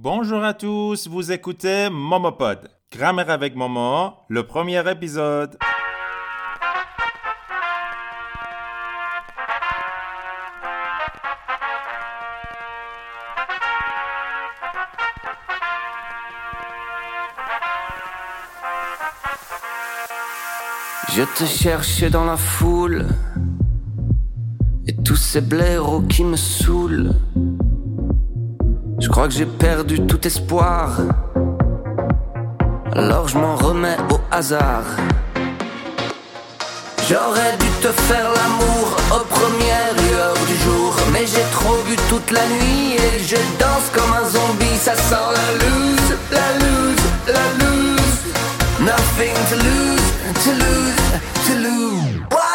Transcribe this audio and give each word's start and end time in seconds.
Bonjour 0.00 0.44
à 0.44 0.54
tous, 0.54 1.08
vous 1.08 1.32
écoutez 1.32 1.88
Momopod. 1.90 2.70
Grammaire 2.92 3.30
avec 3.30 3.56
Momo, 3.56 4.12
le 4.28 4.46
premier 4.46 4.88
épisode. 4.88 5.58
Je 21.08 21.24
te 21.36 21.44
cherchais 21.44 22.08
dans 22.08 22.24
la 22.24 22.36
foule 22.36 23.08
et 24.86 24.94
tous 24.94 25.16
ces 25.16 25.40
blaireaux 25.40 26.02
qui 26.02 26.22
me 26.22 26.36
saoulent. 26.36 27.16
Je 29.00 29.08
crois 29.08 29.28
que 29.28 29.34
j'ai 29.34 29.46
perdu 29.46 30.00
tout 30.06 30.26
espoir. 30.26 30.90
Alors 32.92 33.28
je 33.28 33.38
m'en 33.38 33.54
remets 33.54 33.96
au 34.10 34.18
hasard. 34.32 34.82
J'aurais 37.08 37.56
dû 37.60 37.68
te 37.80 37.88
faire 37.88 38.28
l'amour 38.38 38.96
aux 39.14 39.24
premières 39.26 39.94
lueurs 40.02 40.34
du 40.46 40.56
jour. 40.64 40.94
Mais 41.12 41.26
j'ai 41.26 41.46
trop 41.52 41.76
bu 41.86 41.96
toute 42.08 42.30
la 42.32 42.44
nuit 42.46 42.96
et 42.96 43.22
je 43.22 43.36
danse 43.58 43.88
comme 43.94 44.12
un 44.12 44.28
zombie. 44.28 44.78
Ça 44.80 44.94
sent 44.96 45.28
la 45.38 45.48
loose, 45.62 46.10
la 46.32 46.48
loose, 46.58 47.06
la 47.28 47.46
loose. 47.60 48.20
Nothing 48.80 49.34
to 49.50 49.56
lose, 49.56 50.08
to 50.44 50.50
lose, 50.50 50.96
to 51.46 51.54
lose. 51.54 52.47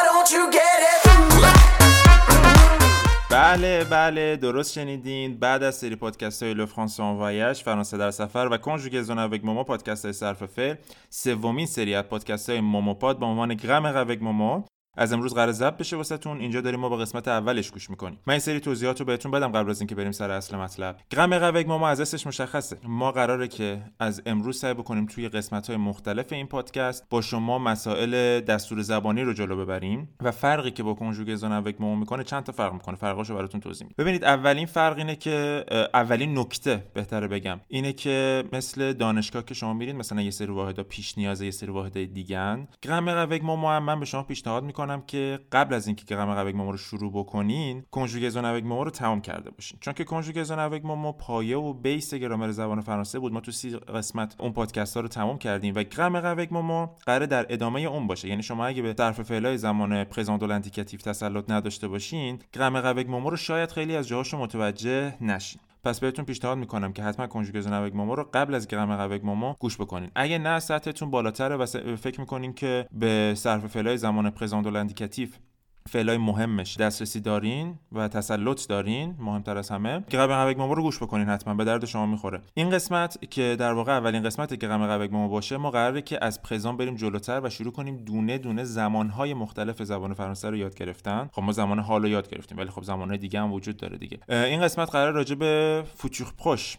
بله 3.33 3.83
بله 3.83 4.35
درست 4.35 4.73
شنیدین. 4.73 5.37
بعد 5.37 5.63
از 5.63 5.75
سری 5.75 5.95
پادکست 5.95 6.43
های 6.43 6.53
لفرانس 6.53 6.99
آن 6.99 7.17
وایش 7.17 7.63
فرانسه 7.63 7.97
در 7.97 8.11
سفر 8.11 8.47
و 8.51 8.57
کنجوگزون 8.57 9.19
اوک 9.19 9.45
مومو 9.45 9.63
پادکست 9.63 10.05
های 10.05 10.13
صرف 10.13 10.43
فعل. 10.45 10.75
سومین 11.09 11.65
سری 11.65 11.95
از 11.95 12.03
پادکست 12.03 12.49
های 12.49 12.61
مومو 12.61 12.93
پاد 12.93 13.19
با 13.19 13.27
عنوان 13.27 13.53
گرم 13.53 13.85
اوک 13.85 14.21
مومو. 14.21 14.63
از 14.97 15.13
امروز 15.13 15.33
قرار 15.33 15.51
ضبط 15.51 15.77
بشه 15.77 15.95
واسهتون. 15.95 16.39
اینجا 16.39 16.61
داریم 16.61 16.79
ما 16.79 16.89
با 16.89 16.97
قسمت 16.97 17.27
اولش 17.27 17.71
گوش 17.71 17.89
می‌کنیم. 17.89 18.19
من 18.27 18.31
این 18.31 18.39
سری 18.39 18.59
توضیحات 18.59 18.99
رو 18.99 19.05
بهتون 19.05 19.31
بدم 19.31 19.47
قبل 19.47 19.69
از 19.69 19.81
اینکه 19.81 19.95
بریم 19.95 20.11
سر 20.11 20.31
اصل 20.31 20.57
مطلب. 20.57 20.97
گرم 21.09 21.39
قوگ 21.39 21.67
ما 21.67 21.87
از 21.87 22.01
اسمش 22.01 22.27
مشخصه. 22.27 22.77
ما 22.83 23.11
قراره 23.11 23.47
که 23.47 23.81
از 23.99 24.21
امروز 24.25 24.59
سعی 24.59 24.73
بکنیم 24.73 25.05
توی 25.05 25.29
قسمت 25.29 25.67
های 25.67 25.77
مختلف 25.77 26.33
این 26.33 26.47
پادکست 26.47 27.05
با 27.09 27.21
شما 27.21 27.59
مسائل 27.59 28.39
دستور 28.39 28.81
زبانی 28.81 29.21
رو 29.21 29.33
جلو 29.33 29.57
ببریم 29.57 30.09
و 30.21 30.31
فرقی 30.31 30.71
که 30.71 30.83
با 30.83 30.93
کنجوگزون 30.93 31.51
اوک 31.51 31.81
ما 31.81 31.95
می‌کنه 31.95 32.23
چند 32.23 32.43
تا 32.43 32.51
فرق 32.51 32.73
می‌کنه. 32.73 32.95
فرقاشو 32.95 33.35
براتون 33.35 33.61
توضیح 33.61 33.87
میدم. 33.87 33.95
ببینید 34.03 34.23
اولین 34.23 34.65
فرق 34.65 34.97
اینه 34.97 35.15
که 35.15 35.65
اولین 35.93 36.39
نکته 36.39 36.83
بهتره 36.93 37.27
بگم 37.27 37.59
اینه 37.67 37.93
که 37.93 38.43
مثل 38.53 38.93
دانشگاه 38.93 39.45
که 39.45 39.53
شما 39.53 39.73
میرین 39.73 39.95
مثلا 39.95 40.21
یه 40.21 40.31
سری 40.31 40.51
واحدا 40.51 40.83
پیش 40.83 41.17
نیازه 41.17 41.45
یه 41.45 41.51
سری 41.51 41.71
واحدای 41.71 42.05
دیگن 42.05 42.67
Grammaire 42.81 43.25
avec 43.25 43.43
Momo 43.43 43.79
من 43.79 43.99
به 43.99 44.05
شما 44.05 44.23
پیشنهاد 44.23 44.63
می‌کنم 44.83 45.03
که 45.07 45.39
قبل 45.51 45.73
از 45.73 45.87
اینکه 45.87 46.05
گرامر 46.05 46.51
Momo 46.51 46.71
رو 46.71 46.77
شروع 46.77 47.11
بکنین 47.11 47.83
Conjugaison 47.91 48.45
avec 48.45 48.63
رو 48.65 48.89
تمام 48.89 49.21
کرده 49.21 49.51
باشین. 49.51 49.79
چون 49.81 49.93
که 49.93 50.03
Conjugaison 50.03 50.59
avec 50.59 50.87
Momo 50.87 51.11
پایه 51.11 51.57
و 51.57 51.73
بیس 51.73 52.13
گرامر 52.13 52.51
زبان 52.51 52.81
فرانسه 52.81 53.19
بود. 53.19 53.33
ما 53.33 53.39
تو 53.39 53.51
سی 53.51 53.69
قسمت 53.69 54.35
اون 54.39 54.53
پادکست 54.53 54.95
ها 54.95 55.01
رو 55.01 55.07
تمام 55.07 55.37
کردیم 55.37 55.75
و 55.75 55.83
Grammaire 55.83 56.25
avec 56.25 56.47
Momo 56.51 56.87
قرار 57.05 57.25
در 57.25 57.45
ادامه 57.49 57.81
اون 57.81 58.07
باشه. 58.07 58.27
یعنی 58.27 58.43
شما 58.43 58.65
اگه 58.65 58.81
به 58.81 58.95
صرف 58.97 59.21
فعلای 59.21 59.57
زمان 59.57 60.03
présent 60.03 60.43
de 60.43 60.51
l'indicatif 60.51 60.99
تسلط 60.99 61.49
نداشته 61.49 61.87
باشین 61.87 62.39
گرامر 62.53 63.03
Momo 63.03 63.29
رو 63.29 63.37
شاید 63.37 63.71
خیلی 63.71 63.95
از 63.95 64.07
جاهاشو 64.07 64.37
متوجه 64.37 65.15
نشین. 65.21 65.61
پس 65.83 65.99
بهتون 65.99 66.25
پیشنهاد 66.25 66.57
می‌کنم 66.57 66.93
که 66.93 67.03
حتما 67.03 67.27
Conjugaison 67.27 67.73
avec 67.73 67.95
Momo 67.95 68.15
رو 68.15 68.29
قبل 68.33 68.55
از 68.55 68.67
Grammaire 68.67 69.01
avec 69.01 69.25
Momo 69.25 69.53
گوش 69.59 69.77
بکنین. 69.77 70.11
اگه 70.15 70.37
نه 70.37 70.59
سطحتون 70.59 71.11
بالاتره 71.11 71.55
و 71.55 71.65
فکر 71.95 72.19
می‌کنین 72.19 72.53
که 72.53 72.87
به 72.91 73.33
صرف 73.37 73.65
فعلای 73.65 73.97
زمان 73.97 74.29
پرزنت 74.29 74.65
و 74.65 74.69
فعلای 75.89 76.17
مهمش 76.17 76.77
دسترسی 76.77 77.19
دارین 77.19 77.79
و 77.91 78.07
تسلط 78.07 78.67
دارین 78.67 79.15
مهمتر 79.19 79.57
از 79.57 79.69
همه 79.69 80.03
گرامر 80.09 80.47
اوگ 80.47 80.57
مومو 80.57 80.75
رو 80.75 80.83
گوش 80.83 80.97
بکنین 80.97 81.29
حتما 81.29 81.53
به 81.53 81.63
درد 81.63 81.85
شما 81.85 82.05
می‌خوره. 82.05 82.41
این 82.53 82.69
قسمت 82.69 83.31
که 83.31 83.55
در 83.59 83.73
واقع 83.73 83.97
اولین 83.97 84.23
قسمت 84.23 84.53
گرامر 84.53 84.89
اوگ 84.89 85.11
مومو 85.11 85.29
باشه 85.29 85.57
ما 85.57 85.71
قراره 85.71 86.01
که 86.01 86.25
از 86.25 86.41
پرزان 86.41 86.77
بریم 86.77 86.95
جلوتر 86.95 87.41
و 87.43 87.49
شروع 87.49 87.71
کنیم 87.71 87.97
دونه 87.97 88.37
دونه 88.37 88.63
زمانهای 88.63 89.33
مختلف 89.33 89.83
زبان 89.83 90.13
فرانسه 90.13 90.49
رو 90.49 90.57
یاد 90.57 90.75
گرفتن. 90.75 91.29
خب 91.31 91.41
ما 91.41 91.51
زمان 91.51 91.79
حال 91.79 92.01
رو 92.01 92.07
یاد 92.07 92.29
گرفتیم 92.29 92.57
ولی 92.57 92.69
خب 92.69 92.83
زمانهای 92.83 93.17
دیگه 93.17 93.39
هم 93.39 93.53
وجود 93.53 93.77
داره 93.77 93.97
دیگه. 93.97 94.19
این 94.29 94.61
قسمت 94.61 94.89
قرار 94.91 95.13
راجع 95.13 95.35
به 95.35 95.83
فوتور 95.95 96.33
پروش 96.37 96.77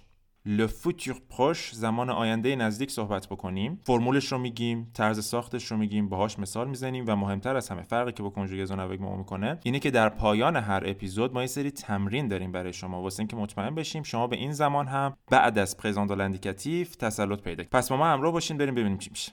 futur 0.49 1.15
proche 1.31 1.75
زمان 1.75 2.10
آینده 2.10 2.56
نزدیک 2.56 2.91
صحبت 2.91 3.27
بکنیم. 3.27 3.81
فرمولش 3.82 4.32
رو 4.32 4.38
میگیم 4.38 4.91
طرز 4.94 5.25
ساختش 5.25 5.71
رو 5.71 5.77
میگیم 5.77 6.09
باهاش 6.09 6.38
مثال 6.38 6.69
می‌زنیم 6.69 7.05
و 7.09 7.16
مهمتر 7.16 7.56
از 7.56 7.69
همه 7.69 7.82
فرقی 7.82 8.12
که 8.12 8.22
با 8.22 8.31
کنجوگزون 8.31 8.81
اوگ 8.81 9.03
ما 9.03 9.16
می‌کنه 9.16 9.59
اینه 9.62 9.78
که 9.78 9.91
در 9.91 10.09
پایان 10.09 10.56
هر 10.56 10.82
اپیزود 10.87 11.34
ما 11.34 11.41
یه 11.41 11.47
سری 11.47 11.71
تمرین 11.71 12.28
داریم 12.28 12.53
برای 12.53 12.72
شما. 12.72 13.03
واسه 13.03 13.21
اینکه 13.21 13.37
مطمئن 13.37 13.75
بشیم 13.75 14.03
شما 14.03 14.27
به 14.27 14.37
این 14.37 14.53
زمان 14.53 14.87
هم 14.87 15.16
بعد 15.31 15.59
از 15.59 15.77
پرزنت 15.77 16.10
و 16.10 16.21
اندیکاتیو 16.21 16.87
تسلط 16.87 17.41
پیدا 17.41 17.65
پس 17.71 17.88
با 17.88 17.97
ما 17.97 18.06
همراه 18.06 18.32
باشین 18.32 18.59
بریم 18.59 18.75
ببینیم 18.75 18.99
چی 18.99 19.11
میشه. 19.11 19.32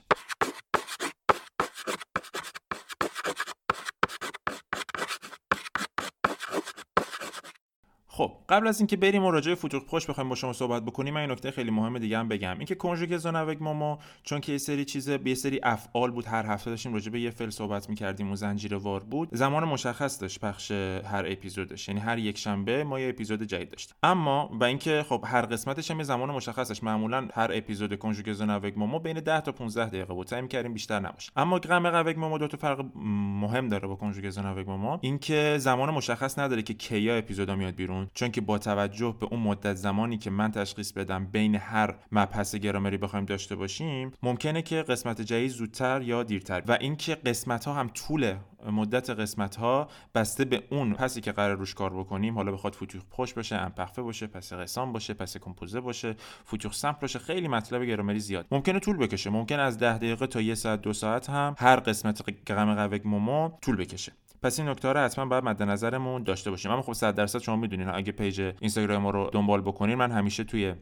خب 8.22 8.32
قبل 8.48 8.68
از 8.68 8.80
اینکه 8.80 8.96
بریم 8.96 9.24
و 9.24 9.30
راجع 9.30 9.54
فوتور 9.54 9.80
پروش 9.80 10.06
بخوایم 10.06 10.28
با 10.28 10.34
شما 10.34 10.52
صحبت 10.52 10.82
بکنیم 10.82 11.14
من 11.14 11.20
این 11.20 11.30
نکته 11.30 11.50
خیلی 11.50 11.70
مهم 11.70 11.98
دیگه 11.98 12.18
هم 12.18 12.28
بگم. 12.28 12.58
اینکه 12.58 12.74
کنجوگزون 12.74 13.36
اوگ 13.36 13.62
مومو 13.62 13.96
چون 14.22 14.40
که 14.40 14.52
یه 14.52 14.58
سری 14.58 14.84
چیز 14.84 15.08
یه 15.08 15.34
سری 15.34 15.60
افعال 15.62 16.10
بود 16.10 16.26
هر 16.26 16.46
هفته 16.46 16.70
داشتیم 16.70 16.94
راجع 16.94 17.12
به 17.12 17.20
یه 17.20 17.30
فعل 17.30 17.50
صحبت 17.50 17.88
می‌کردیم 17.88 18.32
و 18.32 18.36
زنجیره 18.36 18.76
وار 18.76 19.00
بود. 19.04 19.28
زمان 19.32 19.64
مشخص 19.64 20.20
داشت 20.20 20.40
پخش 20.40 20.70
هر 20.70 21.24
اپیزودش 21.28 21.88
یعنی 21.88 22.00
هر 22.00 22.18
یک 22.18 22.38
شنبه 22.38 22.84
ما 22.84 23.00
یه 23.00 23.08
اپیزود 23.08 23.42
جدید 23.42 23.70
داشتیم. 23.70 23.96
اما 24.02 24.46
با 24.46 24.66
اینکه 24.66 25.04
خب 25.08 25.24
هر 25.26 25.42
قسمتش 25.42 25.90
هم 25.90 25.98
یه 25.98 26.04
زمان 26.04 26.30
مشخصش 26.30 26.82
معمولا 26.82 27.28
هر 27.34 27.50
اپیزود 27.54 27.98
کنجوگزون 27.98 28.50
اوگ 28.50 28.72
مومو 28.76 28.98
بین 28.98 29.20
10 29.20 29.40
تا 29.40 29.52
15 29.52 29.86
دقیقه 29.86 30.14
بود. 30.14 30.26
سعی 30.26 30.48
کردیم 30.48 30.72
بیشتر 30.72 31.00
نباشه. 31.00 31.32
اما 31.36 31.58
گرامر 31.58 31.96
اوگ 31.96 32.18
مومو 32.18 32.38
دو 32.38 32.48
تا 32.48 32.56
فرق 32.56 32.84
مهم 32.96 33.68
داره 33.68 33.88
با 33.88 33.94
کنجوگزون 33.94 34.46
اوگ 34.46 34.70
مومو 34.70 34.98
اینکه 35.00 35.56
زمان 35.58 35.90
مشخص 35.90 36.38
نداره 36.38 36.62
که 36.62 36.74
کیا 36.74 37.16
اپیزودا 37.16 37.56
میاد 37.56 37.74
بیرون. 37.74 38.08
چون 38.14 38.30
که 38.30 38.40
با 38.40 38.58
توجه 38.58 39.16
به 39.20 39.26
اون 39.26 39.40
مدت 39.40 39.74
زمانی 39.74 40.18
که 40.18 40.30
من 40.30 40.50
تشخیص 40.50 40.92
بدم 40.92 41.26
بین 41.26 41.54
هر 41.54 41.94
مبحث 42.12 42.54
گرامری 42.54 42.96
بخوایم 42.96 43.24
داشته 43.24 43.56
باشیم 43.56 44.12
ممکنه 44.22 44.62
که 44.62 44.82
قسمت 44.82 45.20
جدید 45.20 45.50
زودتر 45.50 46.02
یا 46.02 46.22
دیرتر. 46.22 46.62
و 46.68 46.78
اینکه 46.80 47.14
قسمت 47.14 47.64
ها 47.64 47.74
هم 47.74 47.88
طول 47.88 48.34
مدت 48.70 49.10
قسمت 49.10 49.56
ها 49.56 49.88
بسته 50.14 50.44
به 50.44 50.62
اون 50.70 50.92
پسی 50.92 51.20
که 51.20 51.32
قرار 51.32 51.56
روش 51.56 51.74
کار 51.74 51.94
بکنیم 51.94 52.34
حالا 52.34 52.52
بخواد 52.52 52.74
futur 52.74 53.02
proche 53.10 53.34
باشه 53.34 53.56
imparfait 53.56 54.02
باشه 54.02 54.26
passé 54.26 54.52
récent 54.52 54.92
باشه 54.92 55.14
passé 55.14 55.36
composé 55.36 55.80
باشه 55.80 56.16
futur 56.44 56.72
simple 56.72 57.00
باشه 57.00 57.18
خیلی 57.18 57.48
مطلب 57.48 57.84
گرامری 57.84 58.20
زیاد. 58.20 58.46
ممکنه 58.50 58.78
طول 58.78 58.96
بکشه. 58.96 59.30
ممکن 59.30 59.58
از 59.58 59.78
ده 59.78 59.98
دقیقه 59.98 60.26
تا 60.26 60.40
یه 60.40 60.54
ساعت 60.54 60.82
دو 60.82 60.92
ساعت 60.92 61.30
هم 61.30 61.54
هر 61.58 61.76
قسمت 61.76 62.44
Grammaire 62.46 62.88
avec 62.88 63.08
Momo 63.08 63.50
طول 63.62 63.76
بکشه. 63.76 64.12
پس 64.42 64.58
این 64.58 64.68
نکته 64.68 64.92
رو 64.92 65.00
حتما 65.00 65.24
باید 65.26 65.44
مد 65.44 65.62
نظرمون 65.62 66.22
داشته 66.22 66.50
باشیم. 66.50 66.70
اما 66.70 66.82
خب 66.82 66.92
100 66.92 67.14
درصد 67.14 67.38
شما 67.38 67.56
می‌دونین. 67.56 67.88
اگه 67.88 68.12
پیج 68.12 68.40
اینستاگرام 68.40 69.02
ما 69.02 69.10
رو 69.10 69.30
دنبال 69.32 69.60
بکنین 69.60 69.94
من 69.94 70.10
همیشه 70.10 70.44
توی 70.44 70.74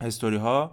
استوری 0.00 0.36
ها 0.36 0.72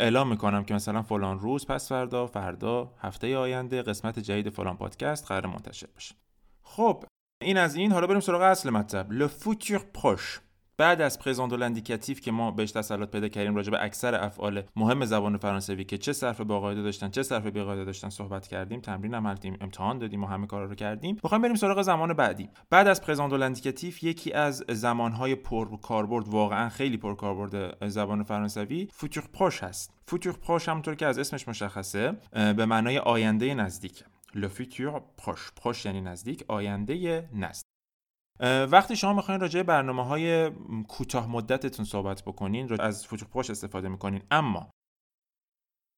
اعلام 0.00 0.28
می‌کنم 0.28 0.64
که 0.64 0.74
مثلا 0.74 1.02
فلان 1.02 1.40
روز 1.40 1.66
پس 1.66 1.88
فردا 1.88 2.26
فردا 2.26 2.94
هفته 2.98 3.36
آینده 3.36 3.82
قسمت 3.82 4.18
جدید 4.18 4.50
فلان 4.50 4.76
پادکست 4.76 5.26
قرار 5.26 5.46
منتشر 5.46 5.86
بشه. 5.96 6.14
خب 6.62 7.04
این 7.42 7.58
از 7.58 7.74
این. 7.76 7.92
حالا 7.92 8.06
بریم 8.06 8.20
سراغ 8.20 8.42
اصل 8.42 8.70
مطلب. 8.70 9.28
Le 9.28 9.30
futur 9.42 9.80
proche. 9.98 10.45
بعد 10.78 11.00
از 11.00 11.18
présent 11.18 11.52
de 11.52 11.62
l'indicatif 11.62 12.16
که 12.16 12.32
ما 12.32 12.50
بهش 12.50 12.70
تسلط 12.70 13.10
پیدا 13.10 13.28
کردیم 13.28 13.54
راجع 13.54 13.70
به 13.70 13.84
اکثر 13.84 14.24
افعال 14.24 14.62
مهم 14.76 15.04
زبان 15.04 15.36
فرانسوی 15.36 15.84
که 15.84 15.98
چه 15.98 16.12
صرف 16.12 16.40
با 16.40 16.60
قاعده 16.60 16.82
داشتن 16.82 17.10
چه 17.10 17.22
صرف 17.22 17.46
بی 17.46 17.62
قاعده 17.62 17.84
داشتن 17.84 18.08
صحبت 18.08 18.46
کردیم 18.46 18.80
تمرین 18.80 19.12
کردیم 19.12 19.56
امتحان 19.60 19.98
دادیم 19.98 20.24
و 20.24 20.26
همه 20.26 20.46
کارا 20.46 20.64
رو 20.64 20.74
کردیم. 20.74 21.18
می‌خوایم 21.22 21.42
بریم 21.42 21.54
سراغ 21.54 21.82
زمان 21.82 22.12
بعدی. 22.12 22.48
بعد 22.70 22.88
از 22.88 23.02
présent 23.02 23.32
de 23.32 23.42
l'indicatif 23.42 23.94
یکی 24.02 24.32
از 24.32 24.64
زمانهای 24.68 25.34
پر 25.34 25.76
کاربرد 25.76 26.28
واقعا 26.28 26.68
خیلی 26.68 26.96
پر 26.96 27.14
کاربرد 27.14 27.88
زبان 27.88 28.22
فرانسوی 28.22 28.88
futur 28.92 29.24
proche 29.32 29.62
هست. 29.62 29.94
futur 30.06 30.32
proche 30.32 30.68
همونطور 30.68 30.94
که 30.94 31.06
از 31.06 31.18
اسمش 31.18 31.48
مشخصه 31.48 32.12
به 32.32 32.66
معنای 32.66 32.98
آینده 32.98 33.54
نزدیک. 33.54 34.04
Le 34.34 34.48
futur 34.48 35.00
proche. 35.22 35.52
proche 35.62 35.84
یعنی 35.84 36.00
نزدیک 36.00 36.44
آینده 36.48 37.28
نزدیک. 37.34 37.75
وقتی 38.40 38.96
شما 38.96 39.12
می‌خواین 39.12 39.40
راجع 39.40 39.62
برنامه 39.62 40.04
های 40.04 40.50
کوتاه 40.88 41.30
مدتتون 41.30 41.84
صحبت 41.84 42.22
بکنین 42.22 42.80
از 42.80 43.06
futur 43.06 43.28
proche 43.28 43.50
استفاده 43.50 43.88
می‌کنین. 43.88 44.22
اما 44.30 44.70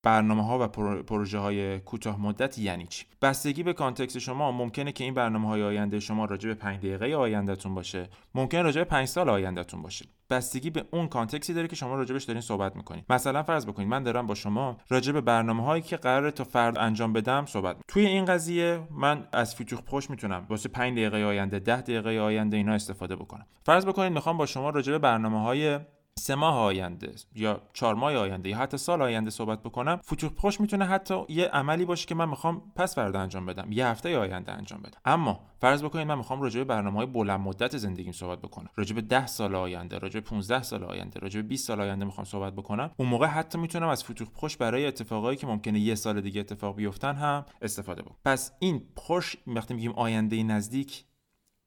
برنامه 0.02 0.46
ها 0.46 0.58
و 0.58 0.68
پروژه 1.02 1.38
های 1.38 1.80
کوتاه 1.80 2.20
مدت 2.20 2.58
یعنی 2.58 2.86
چی؟ 2.86 3.04
بستگی 3.22 3.62
به 3.62 3.72
contexte 3.72 4.19
شما 4.18 4.52
ممکنه 4.52 4.92
که 4.92 5.04
این 5.04 5.14
برنامه 5.14 5.48
های 5.48 5.62
آینده 5.62 6.00
شما 6.00 6.24
راجع 6.24 6.48
به 6.48 6.54
5 6.54 6.78
دقیقه 6.78 7.14
آیندهتون 7.14 7.74
باشه. 7.74 8.08
ممکن 8.34 8.62
راجع 8.62 8.80
به 8.80 8.84
5 8.84 9.08
سال 9.08 9.28
آیندهتون 9.28 9.82
باشه. 9.82 10.06
بستگی 10.30 10.70
به 10.70 10.84
اون 10.90 11.08
contexte 11.08 11.49
ی 11.49 11.55
داره 11.54 11.68
که 11.68 11.76
شما 11.76 11.94
راجبش 11.94 12.24
دارین 12.24 12.42
صحبت 12.42 12.76
می‌کنید 12.76 13.04
مثلا 13.10 13.42
فرض 13.42 13.66
بکنید 13.66 13.88
من 13.88 14.02
دارم 14.02 14.26
با 14.26 14.34
شما 14.34 14.76
راجع 14.88 15.12
به 15.12 15.20
برنامه 15.20 15.64
هایی 15.64 15.82
که 15.82 15.96
قرار 15.96 16.30
تا 16.30 16.44
فردا 16.44 16.78
انجام 16.78 17.12
بدم 17.12 17.46
صحبت 17.46 17.76
می. 17.76 17.82
توی 17.88 18.06
این 18.06 18.24
قضیه 18.24 18.80
من 18.90 19.28
از 19.32 19.54
futur 19.55 19.81
proche 19.81 20.10
می‌تونم. 20.10 20.46
واسه 20.48 20.68
5 20.68 20.92
دقیقه 20.92 21.24
آینده 21.24 21.58
10 21.58 21.80
دقیقه 21.80 22.10
آینده 22.10 22.56
اینا 22.56 22.72
استفاده 22.72 23.16
بکنم. 23.16 23.46
فرض 23.62 23.86
بکنید 23.86 24.12
می‌خوام 24.12 24.36
با 24.36 24.46
شما 24.46 24.70
راجع 24.70 24.92
به 24.92 24.98
برنامه 24.98 25.42
های 25.42 25.78
سه 26.19 26.35
ماه 26.35 26.56
آینده 26.59 27.15
یا 27.35 27.61
چهار 27.73 27.94
ماه 27.94 28.15
آینده 28.15 28.49
یا 28.49 28.56
حتی 28.56 28.76
سال 28.76 29.03
آینده 29.03 29.31
صحبت 29.31 29.62
بکنم 29.62 30.00
فوتور 30.05 30.31
پروش 30.31 30.61
می‌تونه 30.61 30.85
حتی 30.85 31.25
یه 31.29 31.47
عملی 31.47 31.85
باشه 31.85 32.06
که 32.06 32.15
من 32.15 32.29
می‌خوام 32.29 32.62
پس 32.76 32.94
فردا 32.94 33.20
انجام 33.20 33.47
بدم 33.47 33.73
یه 33.73 33.87
هفته 33.87 34.19
آینده 34.19 34.53
انجام 34.53 34.81
بدم. 34.81 34.99
اما 35.05 35.41
فرض 35.61 35.82
بکنید 35.82 36.06
من 36.06 36.19
می‌خوام 36.19 36.43
راجع 36.43 36.59
به 36.59 36.65
برنامه 36.65 36.97
های 36.97 37.06
بلند 37.06 37.41
مدت 37.41 37.76
زندگیم 37.76 38.12
صحبت 38.12 38.38
بکنم. 38.38 38.69
راجع 38.76 38.94
به 38.94 39.00
10 39.00 39.26
سال 39.26 39.55
آینده 39.55 39.99
راجع 39.99 40.20
به 40.20 40.26
15 40.26 40.62
سال 40.62 40.85
آینده 40.85 41.20
راجع 41.20 41.41
به 41.41 41.49
20 41.49 41.67
سال 41.67 41.81
آینده 41.81 42.05
می‌خوام 42.05 42.25
صحبت 42.25 42.53
بکنم. 42.53 42.91
اون 42.97 43.09
موقع 43.09 43.26
حتی 43.26 43.59
می‌تونم 43.59 43.88
از 43.88 44.05
فوتور 44.05 44.29
پروش 44.29 44.56
برای 44.56 44.87
اتفاقایی 44.87 45.37
که 45.37 45.47
ممکنه 45.47 45.81
یه 45.81 45.94
سال 45.94 46.20
دیگه 46.20 46.41
اتفاق 46.41 46.76
بیفتن 46.76 47.15
هم 47.15 47.44
استفاده 47.62 48.03
بکنم. 48.03 48.19
پس 48.25 48.53
این 48.59 48.82
پروش 48.97 49.37
وقتی 49.47 49.75
میگیم 49.75 49.93
آینده 49.93 50.43
نزدیک 50.43 51.05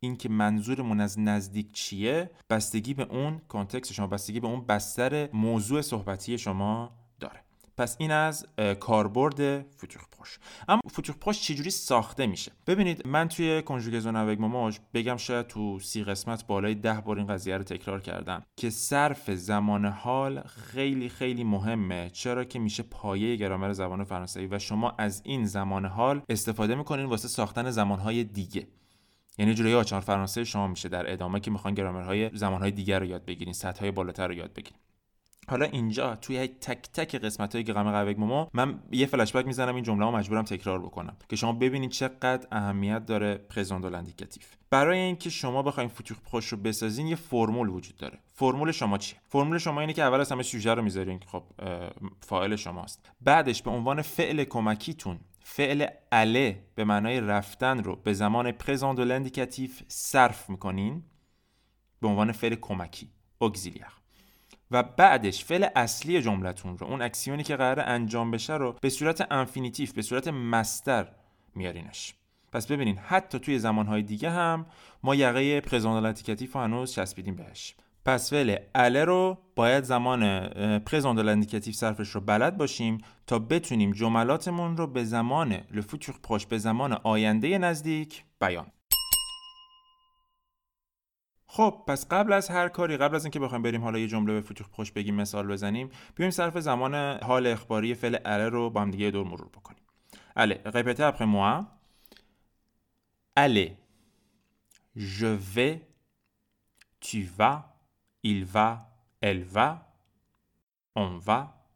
اینکه 0.04 0.30
منظورمون 0.30 1.00
از 1.00 1.20
نزدیک 1.20 1.72
چیه 1.74 2.30
بستگی 2.50 2.94
به 2.94 3.04
اون 3.04 3.42
contexte 3.48 3.94
شما 3.94 4.08
بستگی 4.08 4.40
به 4.40 4.48
اون 4.48 4.66
بستر 4.66 5.30
موضوع 5.34 5.82
صحبتی 5.82 6.38
شما 6.38 6.92
داره. 7.20 7.40
پس 7.78 7.96
این 8.00 8.12
از 8.12 8.48
کاربرد 8.80 9.62
proche 10.22 10.40
اما 10.68 10.82
futur 10.92 11.16
proche 11.16 11.42
چجوری 11.42 11.70
ساخته 11.70 12.28
میشه؟ 12.28 12.52
ببینید 12.68 13.08
من 13.08 13.28
توی 13.28 13.62
Conjugaison 13.62 14.16
avec 14.16 14.42
Momo 14.42 14.67
اگه 14.67 14.80
بگم 14.94 15.18
شاید 15.18 15.48
تو 15.48 15.80
سی 15.80 16.04
قسمت 16.04 16.48
بالای 16.48 16.76
ده 16.76 17.02
بار 17.02 17.18
این 17.18 17.28
قضیه 17.28 17.58
رو 17.58 17.64
تکرار 17.64 18.02
کردم 18.02 18.44
که 18.58 18.70
صرف 18.70 19.32
زمان 19.32 19.86
حال 19.86 20.42
خیلی 20.42 21.10
خیلی 21.10 21.44
مهمه. 21.44 22.10
چرا 22.10 22.44
که 22.44 22.60
میشه 22.60 22.84
پایه 22.84 23.36
گرامر 23.36 23.74
زبان 23.74 24.04
فرانسوی 24.04 24.48
و 24.48 24.60
شما 24.60 24.96
از 24.98 25.22
این 25.26 25.46
زمان 25.46 25.86
حال 25.86 26.22
استفاده 26.30 26.76
می‌کنین 26.76 27.06
واسه 27.06 27.28
ساختن 27.28 27.72
زمانهای 27.72 28.24
دیگه. 28.24 28.68
یعنی 29.38 29.54
جوری 29.54 29.74
آچار 29.74 30.02
فرانسه 30.02 30.44
شما 30.44 30.68
میشه 30.68 30.90
در 30.90 31.12
ادامه 31.12 31.40
که 31.40 31.52
می‌خوان 31.52 31.74
گرامرهای 31.74 32.30
زمانهای 32.34 32.72
دیگر 32.72 33.00
رو 33.00 33.06
یاد 33.06 33.26
بگیرین 33.26 33.54
سطحهای 33.54 33.92
بالاتر 33.92 34.28
رو 34.28 34.34
یاد 34.34 34.54
بگیرین. 34.54 34.80
حالا 35.48 35.66
اینجا 35.66 36.16
توی 36.16 36.48
تک 36.48 36.90
تک 36.94 37.16
قسمت 37.16 37.56
های 37.56 37.64
Grammaire 37.64 38.04
avec 38.04 38.20
Momo 38.20 38.48
من 38.54 38.80
یه 38.92 39.06
فلش 39.06 39.36
بک 39.36 39.46
می‌زنم 39.46 39.76
این 39.76 39.84
جمله 39.84 40.06
ها 40.06 40.12
مجبورم 40.12 40.44
تکرار 40.44 40.80
بکنم 40.82 41.18
که 41.30 41.36
شما 41.36 41.54
ببینید 41.54 41.92
چقدر 41.92 42.48
اهمیت 42.52 43.06
داره 43.06 43.36
présent 43.36 43.82
de 43.82 43.96
l'indicatif 43.96 44.44
برای 44.70 45.00
اینکه 45.00 45.30
شما 45.30 45.64
بخواید 45.64 45.90
futur 45.90 46.18
proche 46.32 46.48
رو 46.48 46.58
بسازین 46.58 47.08
یه 47.08 47.16
فرمول 47.16 47.70
وجود 47.70 47.96
داره. 47.96 48.20
فرمول 48.34 48.72
شما 48.72 48.98
چیه؟ 48.98 49.20
فرمول 49.28 49.58
شما 49.58 49.82
اینه 49.82 49.94
که 49.94 50.04
اول 50.04 50.20
از 50.20 50.32
همه 50.32 50.44
سوژه 50.44 50.74
رو 50.74 50.82
می‌ذارین 50.82 51.20
خب 51.28 51.44
فاعل 52.22 52.56
شماست. 52.56 53.10
بعدش 53.22 53.62
به 53.62 53.72
عنوان 53.72 54.02
فعل 54.02 54.44
کمکیتون 54.44 55.20
فعل 55.44 55.88
aller 56.12 56.64
به 56.76 56.84
معنای 56.84 57.22
رفتن 57.22 57.84
رو 57.84 57.96
به 57.96 58.14
زمان 58.14 58.52
présent 58.52 58.96
de 58.96 59.06
l'indicatif 59.06 59.82
صرف 59.88 60.50
می‌کنین 60.50 61.04
به 62.02 62.08
عنوان 62.08 62.32
فعل 62.32 62.56
کمکی 62.56 63.10
auxiliaire 63.42 63.86
و 64.72 64.84
بعدش 64.84 65.46
فعل 65.46 65.68
اصلی 65.76 66.22
جملتون 66.22 66.78
رو 66.78 66.88
اون 66.88 67.02
اکسیونی 67.02 67.44
که 67.44 67.56
قرار 67.56 67.80
انجام 67.80 68.32
بشه 68.32 68.54
رو 68.54 68.76
به 68.82 68.90
صورت 68.90 69.32
infinitif 69.32 69.94
به 69.94 70.02
صورت 70.02 70.28
مصدر 70.28 71.08
میارینش. 71.56 72.14
پس 72.52 72.68
ببینین 72.68 72.98
حتی 72.98 73.40
توی 73.40 73.60
زمانهای 73.60 74.02
دیگه 74.02 74.30
هم 74.30 74.66
ما 75.04 75.16
یقه 75.16 75.62
présent 75.62 75.94
de 75.94 76.04
l'indicatif 76.04 76.54
رو 76.54 76.62
هنوز 76.62 76.94
چسبیدیم 76.94 77.36
بهش. 77.36 77.76
پس 78.06 78.30
فعل 78.30 78.56
aller 78.76 79.06
رو 79.06 79.38
باید 79.56 79.84
زمان 79.84 80.50
présent 80.80 81.16
de 81.16 81.30
l'indicatif 81.30 81.74
صرفش 81.74 82.10
رو 82.10 82.22
بلد 82.22 82.58
باشیم 82.58 82.98
تا 83.28 83.40
بتونیم 83.40 83.92
جملاتمون 83.92 84.78
رو 84.78 84.88
به 84.88 85.04
زمان 85.04 85.54
le 85.54 85.71
futur 85.71 86.16
proche 86.24 86.46
به 86.46 86.58
زمان 86.58 86.94
آینده 86.94 87.58
نزدیک 87.58 88.24
بیان. 88.42 88.72
خب 91.48 91.84
پس 91.88 92.08
قبل 92.08 92.34
از 92.34 92.50
هر 92.50 92.68
کاری 92.68 92.98
قبل 92.98 93.16
از 93.16 93.26
اینکه 93.26 93.40
بخوایم 93.40 93.62
بریم 93.62 93.82
حالا 93.82 94.00
یه 94.00 94.08
جمله 94.08 94.34
به 94.34 94.42
فوتور 94.42 94.68
پروش 94.68 94.92
بگیم 94.92 95.16
مثال 95.16 95.48
بزنیم 95.48 95.90
بیایم 96.16 96.32
صرف 96.32 96.60
زمان 96.60 97.20
حال 97.24 97.48
اخباری 97.48 97.94
فعل 97.94 98.18
اله 98.26 98.50
رو 98.50 98.70
با 98.70 98.82
هم 98.82 98.92
دیگه 98.92 99.12
دور 99.12 99.26
مرور 99.28 99.48
بکنیم. 99.48 99.84
اله 100.36 100.62
répétez 100.66 101.04
après 101.04 101.26
moi. 101.26 101.66
allez 103.36 103.72
je 104.96 105.28
vais 105.56 105.76
tu 107.00 107.24
vas. 107.38 107.71
Il 108.24 108.46
va, 108.46 108.70
elle 109.22 109.44
va, 109.44 109.96
on 110.96 111.18
va. 111.18 111.68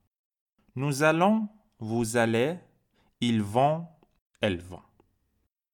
Nous 0.75 1.03
allons, 1.03 1.49
vous 1.79 2.17
allez, 2.17 2.57
ils 3.21 3.41
vont, 3.41 3.87
elles 4.41 4.61
vont. 4.61 4.81